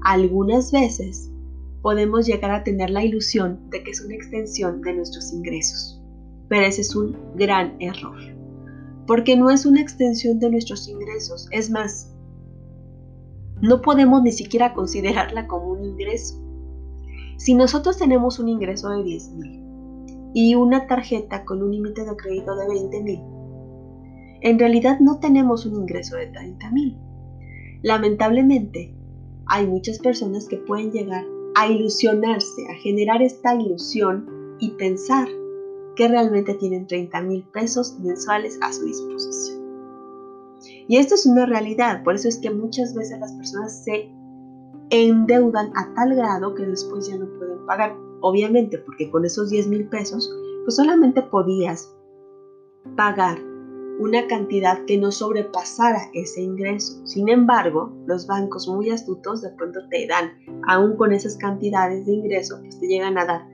algunas 0.03 0.71
veces 0.71 1.31
podemos 1.81 2.27
llegar 2.27 2.51
a 2.51 2.63
tener 2.63 2.89
la 2.89 3.03
ilusión 3.03 3.69
de 3.69 3.83
que 3.83 3.91
es 3.91 4.01
una 4.01 4.15
extensión 4.15 4.81
de 4.81 4.93
nuestros 4.93 5.31
ingresos. 5.31 6.01
Pero 6.49 6.65
ese 6.65 6.81
es 6.81 6.95
un 6.95 7.17
gran 7.35 7.75
error. 7.79 8.17
Porque 9.07 9.37
no 9.37 9.49
es 9.49 9.65
una 9.65 9.81
extensión 9.81 10.39
de 10.39 10.51
nuestros 10.51 10.87
ingresos. 10.87 11.47
Es 11.51 11.69
más, 11.69 12.10
no 13.61 13.81
podemos 13.81 14.23
ni 14.23 14.31
siquiera 14.31 14.73
considerarla 14.73 15.47
como 15.47 15.71
un 15.71 15.83
ingreso. 15.83 16.41
Si 17.37 17.53
nosotros 17.53 17.97
tenemos 17.97 18.39
un 18.39 18.49
ingreso 18.49 18.89
de 18.89 19.03
10 19.03 19.29
mil 19.33 19.63
y 20.33 20.55
una 20.55 20.87
tarjeta 20.87 21.45
con 21.45 21.61
un 21.61 21.71
límite 21.71 22.03
de 22.03 22.15
crédito 22.15 22.55
de 22.55 22.67
20 22.67 23.03
mil, 23.03 23.19
en 24.41 24.57
realidad 24.57 24.99
no 24.99 25.19
tenemos 25.19 25.65
un 25.65 25.75
ingreso 25.75 26.15
de 26.15 26.27
30 26.27 26.71
mil. 26.71 26.97
Lamentablemente, 27.83 28.95
hay 29.47 29.67
muchas 29.67 29.99
personas 29.99 30.47
que 30.47 30.57
pueden 30.57 30.91
llegar 30.91 31.25
a 31.55 31.67
ilusionarse, 31.67 32.67
a 32.69 32.75
generar 32.75 33.21
esta 33.21 33.55
ilusión 33.55 34.27
y 34.59 34.71
pensar 34.71 35.27
que 35.95 36.07
realmente 36.07 36.53
tienen 36.55 36.87
30 36.87 37.21
mil 37.21 37.43
pesos 37.51 37.99
mensuales 37.99 38.57
a 38.61 38.71
su 38.71 38.85
disposición. 38.85 39.60
Y 40.91 40.97
esto 40.97 41.15
es 41.15 41.25
una 41.25 41.45
realidad, 41.45 42.03
por 42.03 42.15
eso 42.15 42.27
es 42.27 42.37
que 42.39 42.49
muchas 42.49 42.93
veces 42.93 43.17
las 43.17 43.31
personas 43.31 43.81
se 43.85 44.11
endeudan 44.89 45.71
a 45.77 45.93
tal 45.93 46.13
grado 46.17 46.53
que 46.53 46.65
después 46.65 47.07
ya 47.07 47.15
no 47.15 47.27
pueden 47.39 47.65
pagar. 47.65 47.95
Obviamente, 48.19 48.77
porque 48.77 49.09
con 49.09 49.23
esos 49.23 49.51
10 49.51 49.67
mil 49.69 49.87
pesos, 49.87 50.29
pues 50.65 50.75
solamente 50.75 51.21
podías 51.21 51.95
pagar 52.97 53.39
una 53.99 54.27
cantidad 54.27 54.83
que 54.83 54.97
no 54.97 55.13
sobrepasara 55.13 56.09
ese 56.13 56.41
ingreso. 56.41 56.99
Sin 57.07 57.29
embargo, 57.29 57.93
los 58.05 58.27
bancos 58.27 58.67
muy 58.67 58.89
astutos 58.89 59.41
de 59.41 59.51
pronto 59.51 59.79
te 59.89 60.07
dan, 60.07 60.33
aún 60.67 60.97
con 60.97 61.13
esas 61.13 61.37
cantidades 61.37 62.05
de 62.05 62.15
ingreso, 62.15 62.59
pues 62.59 62.77
te 62.81 62.87
llegan 62.87 63.17
a 63.17 63.25
dar 63.25 63.47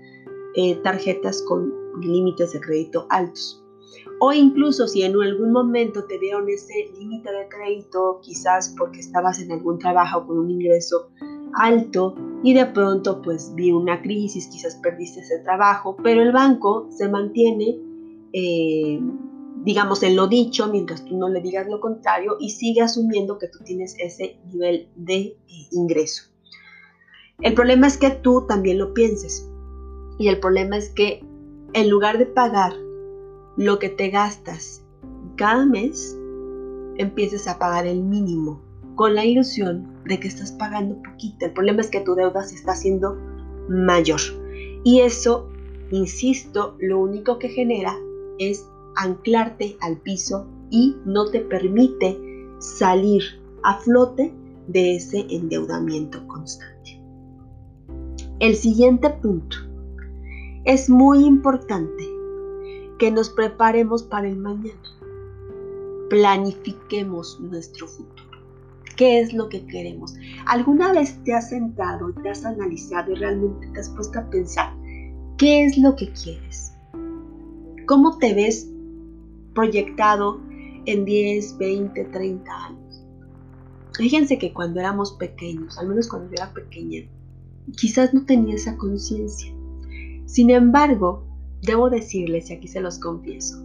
eh, 0.56 0.74
tarjetas 0.78 1.44
con 1.44 1.72
límites 2.02 2.54
de 2.54 2.62
crédito 2.62 3.06
altos. 3.12 3.64
O 4.20 4.34
incluso 4.34 4.88
si 4.88 5.04
en 5.04 5.16
algún 5.16 5.52
momento 5.52 6.06
te 6.06 6.18
dieron 6.18 6.50
ese 6.50 6.92
límite 6.98 7.32
de 7.32 7.48
crédito, 7.50 8.20
quizás 8.24 8.74
porque 8.78 9.00
estabas 9.00 9.40
en 9.40 9.52
algún 9.52 9.78
trabajo 9.78 10.26
con 10.26 10.40
un 10.40 10.50
ingreso 10.50 11.10
alto 11.54 12.16
y 12.44 12.54
de 12.54 12.66
pronto 12.68 13.22
pues 13.22 13.54
vi 13.56 13.72
una 13.72 14.02
crisis, 14.02 14.48
quizás 14.48 14.76
perdiste 14.76 15.20
ese 15.20 15.40
trabajo, 15.40 15.98
pero 16.04 16.22
el 16.22 16.32
banco 16.32 16.88
se 16.92 17.08
mantiene, 17.10 17.78
eh, 18.34 19.00
digamos, 19.64 20.02
en 20.04 20.16
lo 20.16 20.28
dicho 20.28 20.68
mientras 20.68 21.06
tú 21.06 21.18
no 21.18 21.30
le 21.30 21.42
digas 21.42 21.68
lo 21.68 21.80
contrario 21.80 22.38
y 22.40 22.52
sigue 22.52 22.82
asumiendo 22.82 23.38
que 23.38 23.48
tú 23.48 23.60
tienes 23.64 23.96
ese 24.00 24.40
nivel 24.46 24.90
de 24.96 25.18
eh, 25.18 25.38
ingreso. 25.72 26.24
El 27.42 27.54
problema 27.54 27.86
es 27.86 27.98
que 27.98 28.10
tú 28.10 28.46
también 28.48 28.80
lo 28.80 28.94
pienses 28.94 29.48
y 30.18 30.28
el 30.28 30.40
problema 30.40 30.78
es 30.78 30.90
que 30.90 31.24
en 31.74 31.90
lugar 31.90 32.18
de 32.18 32.26
pagar 32.26 32.74
lo 33.58 33.80
que 33.80 33.90
te 33.90 34.10
gastas 34.10 34.84
cada 35.36 35.66
mes, 35.66 36.18
empieces 36.98 37.48
a 37.48 37.58
pagar 37.58 37.88
el 37.88 38.02
mínimo 38.04 38.62
con 38.96 39.16
la 39.16 39.26
ilusión 39.26 39.88
de 40.06 40.20
que 40.20 40.28
estás 40.28 40.52
pagando 40.52 41.02
poquito. 41.02 41.46
El 41.46 41.54
problema 41.54 41.82
es 41.82 41.90
que 41.90 42.02
tu 42.02 42.16
deuda 42.16 42.44
se 42.44 42.56
está 42.56 42.72
haciendo 42.72 43.18
mayor. 43.68 44.20
Y 44.84 45.02
eso, 45.02 45.50
insisto, 45.92 46.76
lo 46.80 47.00
único 47.00 47.40
que 47.40 47.50
genera 47.50 47.96
es 48.40 48.68
anclarte 48.96 49.78
al 49.82 49.98
piso 49.98 50.48
y 50.70 50.96
no 51.06 51.30
te 51.30 51.42
permite 51.42 52.18
salir 52.60 53.24
a 53.64 53.80
flote 53.80 54.34
de 54.68 54.96
ese 54.96 55.26
endeudamiento 55.30 56.26
constante. 56.28 57.02
El 58.40 58.56
siguiente 58.56 59.10
punto. 59.10 59.58
Es 60.66 60.90
muy 60.90 61.26
importante 61.26 62.17
que 62.98 63.12
nos 63.12 63.30
preparemos 63.30 64.04
para 64.04 64.28
el 64.28 64.38
mañana. 64.38 64.82
Planifiquemos 66.10 67.40
nuestro 67.40 67.88
futuro. 67.88 68.28
¿Qué 68.96 69.20
es 69.20 69.34
lo 69.34 69.48
que 69.50 69.66
queremos? 69.68 70.16
¿Alguna 70.48 70.92
vez 70.92 71.24
te 71.24 71.34
has 71.34 71.50
sentado, 71.50 72.12
te 72.14 72.30
has 72.30 72.44
analizado 72.44 73.12
y 73.12 73.16
realmente 73.16 73.68
te 73.68 73.80
has 73.80 73.90
puesto 73.90 74.20
a 74.20 74.30
pensar 74.30 74.74
qué 75.38 75.66
es 75.66 75.78
lo 75.78 75.96
que 75.96 76.12
quieres? 76.14 76.74
¿Cómo 77.86 78.18
te 78.18 78.34
ves 78.34 78.72
proyectado 79.54 80.42
en 80.86 81.06
10, 81.06 81.58
20, 81.60 82.06
30 82.06 82.66
años? 82.66 83.06
Fíjense 83.94 84.40
que 84.40 84.54
cuando 84.54 84.80
éramos 84.80 85.14
pequeños, 85.14 85.78
al 85.78 85.88
menos 85.88 86.08
cuando 86.08 86.30
yo 86.30 86.36
era 86.42 86.54
pequeña, 86.54 87.08
quizás 87.76 88.14
no 88.14 88.26
tenía 88.26 88.56
esa 88.56 88.78
conciencia. 88.78 89.54
Sin 90.26 90.50
embargo, 90.50 91.27
Debo 91.62 91.90
decirles, 91.90 92.50
y 92.50 92.54
aquí 92.54 92.68
se 92.68 92.82
los 92.82 93.00
confieso, 93.00 93.64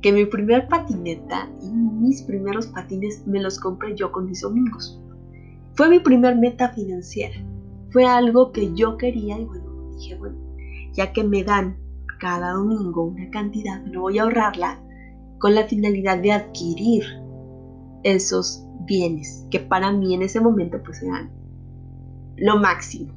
que 0.00 0.12
mi 0.12 0.26
primer 0.26 0.68
patineta 0.68 1.48
y 1.62 1.70
mis 1.70 2.22
primeros 2.22 2.66
patines 2.66 3.26
me 3.26 3.40
los 3.40 3.58
compré 3.58 3.94
yo 3.94 4.10
con 4.12 4.26
mis 4.26 4.40
domingos. 4.40 5.00
Fue 5.74 5.88
mi 5.88 6.00
primer 6.00 6.36
meta 6.36 6.70
financiera. 6.70 7.34
Fue 7.90 8.04
algo 8.04 8.52
que 8.52 8.74
yo 8.74 8.96
quería 8.96 9.38
y 9.38 9.44
bueno, 9.44 9.90
dije, 9.96 10.16
bueno, 10.16 10.36
ya 10.92 11.12
que 11.12 11.24
me 11.24 11.44
dan 11.44 11.76
cada 12.18 12.52
domingo 12.52 13.04
una 13.04 13.30
cantidad, 13.30 13.82
no 13.82 14.02
voy 14.02 14.18
a 14.18 14.22
ahorrarla 14.22 14.80
con 15.38 15.54
la 15.54 15.66
finalidad 15.66 16.18
de 16.18 16.32
adquirir 16.32 17.02
esos 18.04 18.64
bienes 18.86 19.46
que 19.50 19.60
para 19.60 19.92
mí 19.92 20.14
en 20.14 20.22
ese 20.22 20.40
momento 20.40 20.80
pues 20.84 21.02
eran 21.02 21.30
lo 22.36 22.58
máximo. 22.58 23.12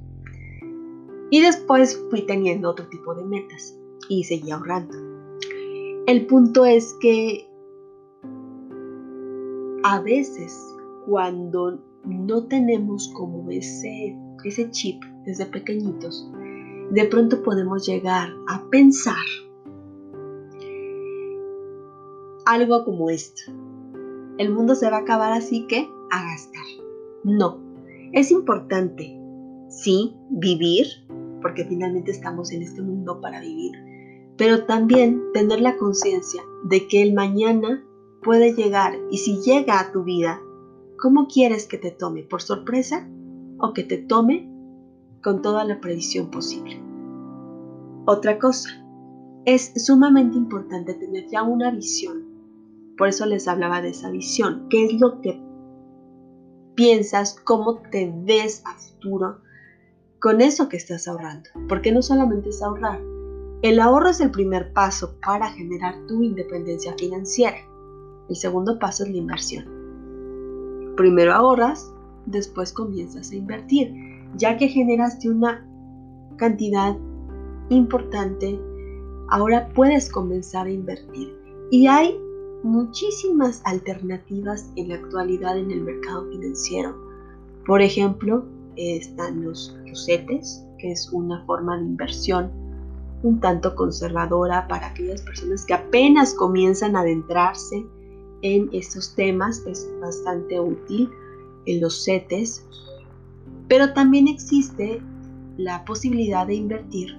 Y 1.31 1.41
después 1.41 1.99
fui 2.09 2.21
teniendo 2.21 2.69
otro 2.69 2.87
tipo 2.87 3.15
de 3.15 3.23
metas 3.23 3.77
y 4.09 4.23
seguí 4.23 4.51
ahorrando. 4.51 4.95
El 6.07 6.27
punto 6.27 6.65
es 6.65 6.95
que 7.01 7.49
a 9.83 9.99
veces 10.01 10.55
cuando 11.05 11.79
no 12.05 12.43
tenemos 12.45 13.11
como 13.15 13.49
ese, 13.49 14.15
ese 14.43 14.69
chip 14.71 15.01
desde 15.25 15.45
pequeñitos, 15.47 16.29
de 16.91 17.05
pronto 17.05 17.41
podemos 17.41 17.87
llegar 17.87 18.29
a 18.47 18.63
pensar 18.69 19.25
algo 22.45 22.85
como 22.85 23.09
esto. 23.09 23.51
El 24.37 24.53
mundo 24.53 24.75
se 24.75 24.89
va 24.89 24.97
a 24.97 25.01
acabar 25.01 25.31
así 25.31 25.65
que 25.67 25.87
a 26.11 26.23
gastar. 26.23 26.63
No, 27.23 27.59
es 28.13 28.31
importante, 28.31 29.19
sí, 29.69 30.15
vivir, 30.29 30.85
porque 31.45 31.63
finalmente 31.63 32.09
estamos 32.09 32.51
en 32.51 32.63
este 32.63 32.81
mundo 32.81 33.21
para 33.21 33.39
vivir, 33.39 33.71
pero 34.35 34.65
también 34.65 35.21
tener 35.31 35.61
la 35.61 35.77
conciencia 35.77 36.41
de 36.63 36.87
que 36.87 37.03
el 37.03 37.13
mañana 37.13 37.85
puede 38.23 38.55
llegar 38.55 38.97
y 39.11 39.19
si 39.19 39.43
llega 39.43 39.79
a 39.79 39.91
tu 39.91 40.03
vida, 40.03 40.41
¿cómo 40.97 41.27
quieres 41.27 41.67
que 41.67 41.77
te 41.77 41.91
tome? 41.91 42.23
¿Por 42.23 42.41
sorpresa 42.41 43.07
o 43.59 43.73
que 43.73 43.83
te 43.83 43.99
tome 43.99 44.49
con 45.21 45.43
toda 45.43 45.65
la 45.65 45.79
previsión 45.79 46.31
posible? 46.31 46.81
Otra 48.07 48.39
cosa, 48.39 48.83
es 49.45 49.71
sumamente 49.85 50.39
importante 50.39 50.95
tener 50.95 51.27
ya 51.29 51.43
una 51.43 51.69
visión. 51.69 52.23
Por 52.97 53.09
eso 53.09 53.27
les 53.27 53.47
hablaba 53.47 53.83
de 53.83 53.89
esa 53.89 54.09
visión. 54.09 54.65
¿Qué 54.71 54.85
es 54.85 54.99
lo 54.99 55.21
que 55.21 55.39
piensas? 56.73 57.39
¿Cómo 57.43 57.83
te 57.91 58.11
ves 58.25 58.63
a 58.65 58.73
futuro? 58.79 59.44
Con 60.25 60.41
eso 60.41 60.69
que 60.69 60.77
estás 60.77 61.07
ahorrando. 61.07 61.51
Porque 61.69 61.91
no 61.91 62.01
solamente 62.01 62.49
es 62.49 62.63
ahorrar. 62.63 62.99
El 63.61 63.79
ahorro 63.79 64.09
es 64.09 64.19
el 64.19 64.31
primer 64.31 64.73
paso 64.73 65.13
para 65.23 65.51
generar 65.51 65.93
tu 66.07 66.23
independencia 66.23 66.95
financiera. 66.97 67.57
El 68.27 68.35
segundo 68.35 68.79
paso 68.79 69.03
es 69.03 69.11
la 69.11 69.17
inversión. 69.17 69.65
Primero 70.97 71.31
ahorras, 71.31 71.93
después 72.25 72.73
comienzas 72.73 73.29
a 73.29 73.35
invertir. 73.35 73.93
Ya 74.35 74.57
que 74.57 74.67
generaste 74.67 75.29
una 75.29 75.63
cantidad 76.37 76.97
importante, 77.69 78.59
ahora 79.29 79.69
puedes 79.75 80.09
comenzar 80.09 80.65
a 80.65 80.71
invertir. 80.71 81.37
Y 81.69 81.85
hay 81.85 82.19
muchísimas 82.63 83.61
alternativas 83.63 84.71
en 84.75 84.89
la 84.89 84.95
actualidad 84.95 85.55
en 85.55 85.69
el 85.69 85.81
mercado 85.81 86.27
financiero. 86.31 86.95
Por 87.67 87.83
ejemplo, 87.83 88.43
están 88.75 89.43
los, 89.43 89.77
CETES, 89.95 90.65
que 90.77 90.91
es 90.91 91.09
una 91.11 91.45
forma 91.45 91.77
de 91.77 91.85
inversión 91.85 92.51
un 93.23 93.39
tanto 93.39 93.75
conservadora 93.75 94.67
para 94.67 94.87
aquellas 94.87 95.21
personas 95.21 95.65
que 95.65 95.73
apenas 95.73 96.33
comienzan 96.33 96.95
a 96.95 97.01
adentrarse 97.01 97.83
en 98.41 98.69
estos 98.71 99.15
temas. 99.15 99.63
Es 99.65 99.89
bastante 99.99 100.59
útil 100.59 101.09
en 101.65 101.81
los 101.81 102.03
CETES. 102.05 102.63
Pero 103.67 103.93
también 103.93 104.27
existe 104.27 105.01
la 105.57 105.83
posibilidad 105.85 106.45
de 106.45 106.55
invertir 106.55 107.17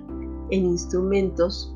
en 0.51 0.67
instrumentos 0.67 1.75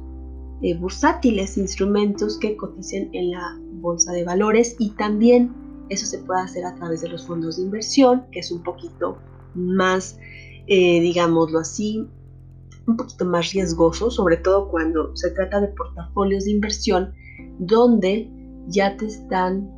eh, 0.62 0.76
bursátiles, 0.76 1.56
instrumentos 1.56 2.38
que 2.38 2.56
coticen 2.56 3.08
en 3.12 3.32
la 3.32 3.58
bolsa 3.80 4.12
de 4.12 4.24
valores 4.24 4.76
y 4.78 4.90
también 4.90 5.52
eso 5.88 6.06
se 6.06 6.18
puede 6.18 6.42
hacer 6.42 6.64
a 6.64 6.74
través 6.74 7.00
de 7.00 7.08
los 7.08 7.26
fondos 7.26 7.56
de 7.56 7.64
inversión, 7.64 8.24
que 8.30 8.40
es 8.40 8.52
un 8.52 8.62
poquito 8.62 9.18
más, 9.54 10.18
eh, 10.70 11.00
digámoslo 11.00 11.59
así, 11.59 12.09
un 12.87 12.96
poquito 12.96 13.24
más 13.24 13.52
riesgoso, 13.52 14.09
sobre 14.09 14.37
todo 14.37 14.68
cuando 14.68 15.16
se 15.16 15.33
trata 15.33 15.61
de 15.61 15.66
portafolios 15.68 16.44
de 16.44 16.52
inversión 16.52 17.12
donde 17.59 18.30
ya 18.68 18.96
te 18.96 19.06
están 19.06 19.68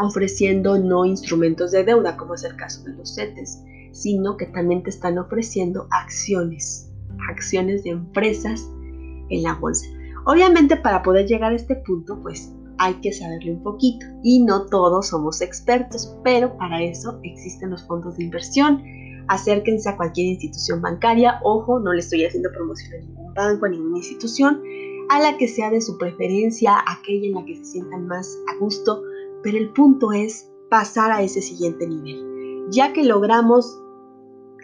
ofreciendo 0.00 0.76
no 0.76 1.04
instrumentos 1.04 1.70
de 1.70 1.84
deuda, 1.84 2.16
como 2.16 2.34
es 2.34 2.42
el 2.42 2.56
caso 2.56 2.82
de 2.82 2.94
los 2.94 3.14
CETES, 3.14 3.62
sino 3.92 4.36
que 4.36 4.46
también 4.46 4.82
te 4.82 4.90
están 4.90 5.18
ofreciendo 5.18 5.86
acciones, 5.92 6.90
acciones 7.30 7.84
de 7.84 7.90
empresas 7.90 8.68
en 9.30 9.44
la 9.44 9.54
bolsa. 9.54 9.86
Obviamente 10.26 10.76
para 10.76 11.04
poder 11.04 11.26
llegar 11.26 11.52
a 11.52 11.56
este 11.56 11.76
punto, 11.76 12.20
pues 12.22 12.52
hay 12.78 12.94
que 12.94 13.12
saberle 13.12 13.52
un 13.52 13.62
poquito 13.62 14.04
y 14.24 14.42
no 14.42 14.66
todos 14.66 15.08
somos 15.10 15.40
expertos, 15.40 16.12
pero 16.24 16.58
para 16.58 16.82
eso 16.82 17.20
existen 17.22 17.70
los 17.70 17.86
fondos 17.86 18.16
de 18.16 18.24
inversión. 18.24 18.82
Acérquense 19.28 19.88
a 19.88 19.96
cualquier 19.96 20.28
institución 20.28 20.80
bancaria, 20.80 21.40
ojo, 21.42 21.80
no 21.80 21.92
le 21.92 22.00
estoy 22.00 22.24
haciendo 22.24 22.50
promoción 22.50 22.94
a 22.94 23.04
ningún 23.04 23.34
banco, 23.34 23.66
a 23.66 23.68
ninguna 23.68 23.98
institución, 23.98 24.62
a 25.10 25.20
la 25.20 25.36
que 25.36 25.48
sea 25.48 25.70
de 25.70 25.80
su 25.80 25.98
preferencia, 25.98 26.76
aquella 26.86 27.28
en 27.28 27.34
la 27.34 27.44
que 27.44 27.56
se 27.56 27.64
sientan 27.64 28.06
más 28.06 28.38
a 28.52 28.58
gusto, 28.58 29.02
pero 29.42 29.58
el 29.58 29.70
punto 29.72 30.12
es 30.12 30.50
pasar 30.70 31.12
a 31.12 31.22
ese 31.22 31.42
siguiente 31.42 31.86
nivel. 31.86 32.66
Ya 32.70 32.92
que 32.92 33.04
logramos 33.04 33.80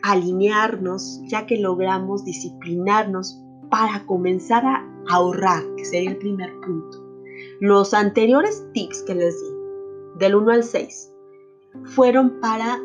alinearnos, 0.02 1.22
ya 1.28 1.46
que 1.46 1.58
logramos 1.58 2.24
disciplinarnos 2.24 3.40
para 3.70 4.04
comenzar 4.06 4.64
a 4.66 4.86
ahorrar, 5.08 5.62
que 5.76 5.84
sería 5.84 6.10
el 6.10 6.18
primer 6.18 6.50
punto. 6.60 7.02
Los 7.60 7.94
anteriores 7.94 8.66
tips 8.74 9.02
que 9.02 9.14
les 9.14 9.40
di, 9.40 9.48
del 10.18 10.34
1 10.34 10.52
al 10.52 10.64
6, 10.64 11.12
fueron 11.84 12.38
para 12.40 12.78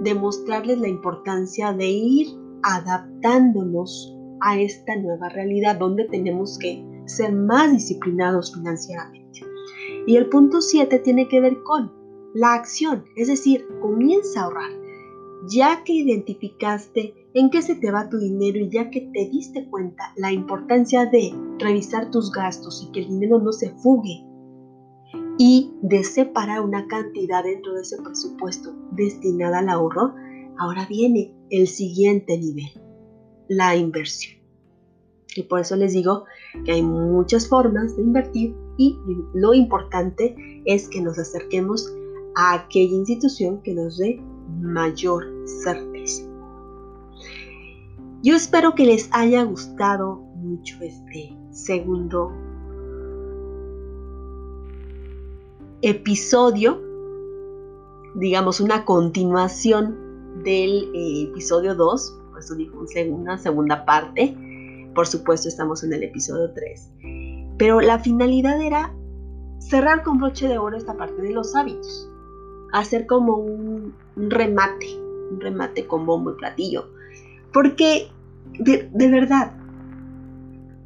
demostrarles 0.00 0.78
la 0.78 0.88
importancia 0.88 1.72
de 1.72 1.88
ir 1.88 2.28
adaptándonos 2.62 4.14
a 4.40 4.58
esta 4.58 4.96
nueva 4.96 5.28
realidad 5.28 5.78
donde 5.78 6.04
tenemos 6.04 6.58
que 6.58 6.84
ser 7.06 7.32
más 7.32 7.72
disciplinados 7.72 8.54
financieramente. 8.54 9.40
Y 10.06 10.16
el 10.16 10.28
punto 10.28 10.60
7 10.60 10.98
tiene 11.00 11.28
que 11.28 11.40
ver 11.40 11.62
con 11.62 11.92
la 12.34 12.54
acción, 12.54 13.04
es 13.16 13.28
decir, 13.28 13.66
comienza 13.80 14.40
a 14.40 14.44
ahorrar. 14.44 14.70
Ya 15.48 15.84
que 15.84 15.92
identificaste 15.92 17.14
en 17.34 17.50
qué 17.50 17.62
se 17.62 17.76
te 17.76 17.90
va 17.90 18.08
tu 18.08 18.18
dinero 18.18 18.58
y 18.58 18.68
ya 18.68 18.90
que 18.90 19.02
te 19.12 19.28
diste 19.30 19.68
cuenta 19.68 20.12
la 20.16 20.32
importancia 20.32 21.06
de 21.06 21.32
revisar 21.58 22.10
tus 22.10 22.32
gastos 22.32 22.84
y 22.86 22.92
que 22.92 23.00
el 23.00 23.08
dinero 23.08 23.38
no 23.38 23.52
se 23.52 23.70
fugue 23.70 24.25
y 25.38 25.72
de 25.82 26.02
separar 26.04 26.60
una 26.60 26.86
cantidad 26.86 27.44
dentro 27.44 27.74
de 27.74 27.82
ese 27.82 28.00
presupuesto 28.02 28.74
destinada 28.92 29.58
al 29.58 29.68
ahorro, 29.68 30.14
ahora 30.58 30.86
viene 30.86 31.34
el 31.50 31.66
siguiente 31.68 32.38
nivel, 32.38 32.70
la 33.48 33.76
inversión. 33.76 34.36
Y 35.34 35.42
por 35.42 35.60
eso 35.60 35.76
les 35.76 35.92
digo 35.92 36.24
que 36.64 36.72
hay 36.72 36.82
muchas 36.82 37.48
formas 37.48 37.94
de 37.96 38.02
invertir 38.02 38.54
y 38.78 38.98
lo 39.34 39.52
importante 39.52 40.34
es 40.64 40.88
que 40.88 41.02
nos 41.02 41.18
acerquemos 41.18 41.92
a 42.36 42.54
aquella 42.54 42.94
institución 42.94 43.60
que 43.62 43.74
nos 43.74 43.98
dé 43.98 44.20
mayor 44.60 45.26
certeza. 45.44 46.24
Yo 48.22 48.34
espero 48.34 48.74
que 48.74 48.86
les 48.86 49.08
haya 49.12 49.42
gustado 49.44 50.16
mucho 50.36 50.76
este 50.80 51.36
segundo 51.50 52.32
episodio, 55.82 56.80
digamos 58.14 58.60
una 58.60 58.84
continuación 58.84 60.42
del 60.42 60.90
eh, 60.94 61.22
episodio 61.30 61.74
2, 61.74 62.18
por 62.30 62.40
eso 62.40 62.54
digo 62.54 62.80
una 62.80 63.38
segunda 63.38 63.84
parte. 63.84 64.36
Por 64.94 65.06
supuesto 65.06 65.48
estamos 65.48 65.84
en 65.84 65.92
el 65.92 66.02
episodio 66.02 66.52
3. 66.54 66.92
Pero 67.58 67.80
la 67.80 67.98
finalidad 67.98 68.60
era 68.60 68.94
cerrar 69.58 70.02
con 70.02 70.18
broche 70.18 70.48
de 70.48 70.58
oro 70.58 70.76
esta 70.76 70.96
parte 70.96 71.20
de 71.20 71.32
los 71.32 71.54
hábitos. 71.54 72.10
Hacer 72.72 73.06
como 73.06 73.36
un, 73.36 73.94
remate, 74.16 74.86
un 75.30 75.40
remate 75.40 75.86
con 75.86 76.06
bombo 76.06 76.32
y 76.32 76.36
platillo. 76.36 76.88
Porque 77.52 78.08
de, 78.58 78.88
de 78.92 79.10
verdad, 79.10 79.52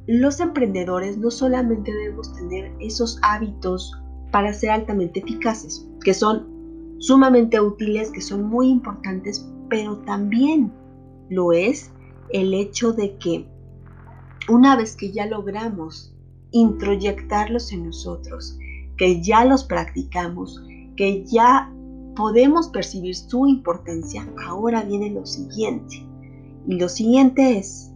los 0.06 0.40
emprendedores 0.40 1.18
no 1.18 1.30
solamente 1.30 1.92
debemos 1.92 2.34
tener 2.34 2.72
esos 2.80 3.18
hábitos 3.22 3.99
para 4.30 4.52
ser 4.52 4.70
altamente 4.70 5.20
eficaces, 5.20 5.86
que 6.04 6.14
son 6.14 6.46
sumamente 6.98 7.60
útiles, 7.60 8.10
que 8.10 8.20
son 8.20 8.44
muy 8.48 8.68
importantes, 8.68 9.48
pero 9.68 9.98
también 9.98 10.72
lo 11.28 11.52
es 11.52 11.90
el 12.30 12.54
hecho 12.54 12.92
de 12.92 13.16
que 13.16 13.46
una 14.48 14.76
vez 14.76 14.96
que 14.96 15.12
ya 15.12 15.26
logramos 15.26 16.14
introyectarlos 16.50 17.72
en 17.72 17.86
nosotros, 17.86 18.58
que 18.96 19.22
ya 19.22 19.44
los 19.44 19.64
practicamos, 19.64 20.62
que 20.96 21.24
ya 21.24 21.72
podemos 22.16 22.68
percibir 22.68 23.14
su 23.14 23.46
importancia, 23.46 24.26
ahora 24.46 24.82
viene 24.82 25.10
lo 25.10 25.24
siguiente. 25.24 26.06
Y 26.66 26.74
lo 26.78 26.88
siguiente 26.88 27.58
es 27.58 27.90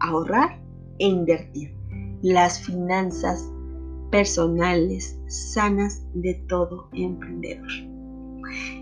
ahorrar 0.00 0.60
e 0.98 1.08
invertir. 1.08 1.74
Las 2.22 2.60
finanzas 2.60 3.51
personales 4.12 5.18
sanas 5.26 6.04
de 6.14 6.34
todo 6.48 6.88
emprendedor. 6.92 7.66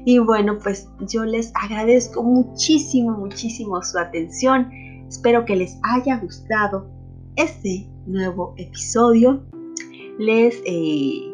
Y 0.04 0.18
bueno, 0.18 0.58
pues 0.58 0.88
yo 1.08 1.24
les 1.24 1.52
agradezco 1.54 2.22
muchísimo, 2.22 3.12
muchísimo 3.12 3.80
su 3.82 3.98
atención. 3.98 4.70
Espero 5.08 5.44
que 5.44 5.56
les 5.56 5.78
haya 5.84 6.18
gustado 6.18 6.90
este 7.36 7.88
nuevo 8.06 8.54
episodio. 8.58 9.42
Les 10.18 10.60
eh, 10.66 11.32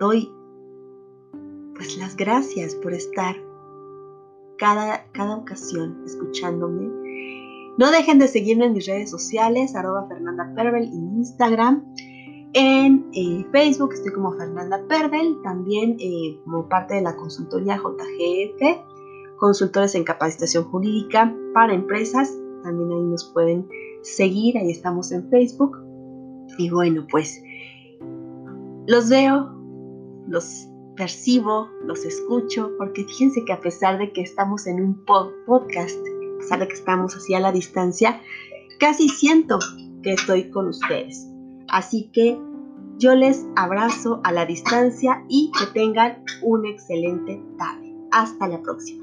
doy 0.00 0.28
pues 1.76 1.96
las 1.98 2.16
gracias 2.16 2.74
por 2.74 2.92
estar 2.92 3.36
cada, 4.58 5.06
cada 5.12 5.36
ocasión 5.36 6.02
escuchándome. 6.04 6.90
No 7.78 7.90
dejen 7.92 8.18
de 8.18 8.28
seguirme 8.28 8.66
en 8.66 8.72
mis 8.74 8.86
redes 8.86 9.10
sociales, 9.10 9.74
arroba 9.74 10.06
Fernanda 10.08 10.52
Pervel 10.54 10.84
en 10.84 11.18
Instagram. 11.18 11.94
En 12.52 13.08
eh, 13.12 13.46
Facebook 13.52 13.92
estoy 13.92 14.12
como 14.12 14.32
Fernanda 14.32 14.84
Pervel, 14.88 15.40
también 15.42 15.96
eh, 16.00 16.40
como 16.44 16.68
parte 16.68 16.94
de 16.94 17.02
la 17.02 17.14
consultoría 17.14 17.76
JGF, 17.76 19.36
consultores 19.36 19.94
en 19.94 20.02
capacitación 20.02 20.64
jurídica 20.64 21.32
para 21.54 21.74
empresas. 21.74 22.36
También 22.64 22.90
ahí 22.90 23.04
nos 23.04 23.32
pueden 23.32 23.68
seguir, 24.02 24.58
ahí 24.58 24.70
estamos 24.70 25.12
en 25.12 25.30
Facebook. 25.30 25.78
Y 26.58 26.70
bueno, 26.70 27.06
pues 27.08 27.40
los 28.88 29.08
veo, 29.08 29.54
los 30.26 30.66
percibo, 30.96 31.68
los 31.84 32.04
escucho, 32.04 32.72
porque 32.78 33.04
fíjense 33.04 33.44
que 33.44 33.52
a 33.52 33.60
pesar 33.60 33.98
de 33.98 34.12
que 34.12 34.22
estamos 34.22 34.66
en 34.66 34.82
un 34.82 35.04
podcast, 35.04 35.96
a 36.34 36.38
pesar 36.38 36.58
de 36.58 36.66
que 36.66 36.74
estamos 36.74 37.14
así 37.14 37.32
a 37.32 37.40
la 37.40 37.52
distancia, 37.52 38.20
casi 38.80 39.08
siento 39.08 39.60
que 40.02 40.14
estoy 40.14 40.50
con 40.50 40.66
ustedes. 40.66 41.29
Así 41.70 42.10
que 42.12 42.38
yo 42.98 43.14
les 43.14 43.46
abrazo 43.56 44.20
a 44.24 44.32
la 44.32 44.44
distancia 44.44 45.24
y 45.28 45.50
que 45.58 45.66
tengan 45.72 46.22
un 46.42 46.66
excelente 46.66 47.42
tarde. 47.56 47.94
Hasta 48.12 48.48
la 48.48 48.60
próxima. 48.60 48.99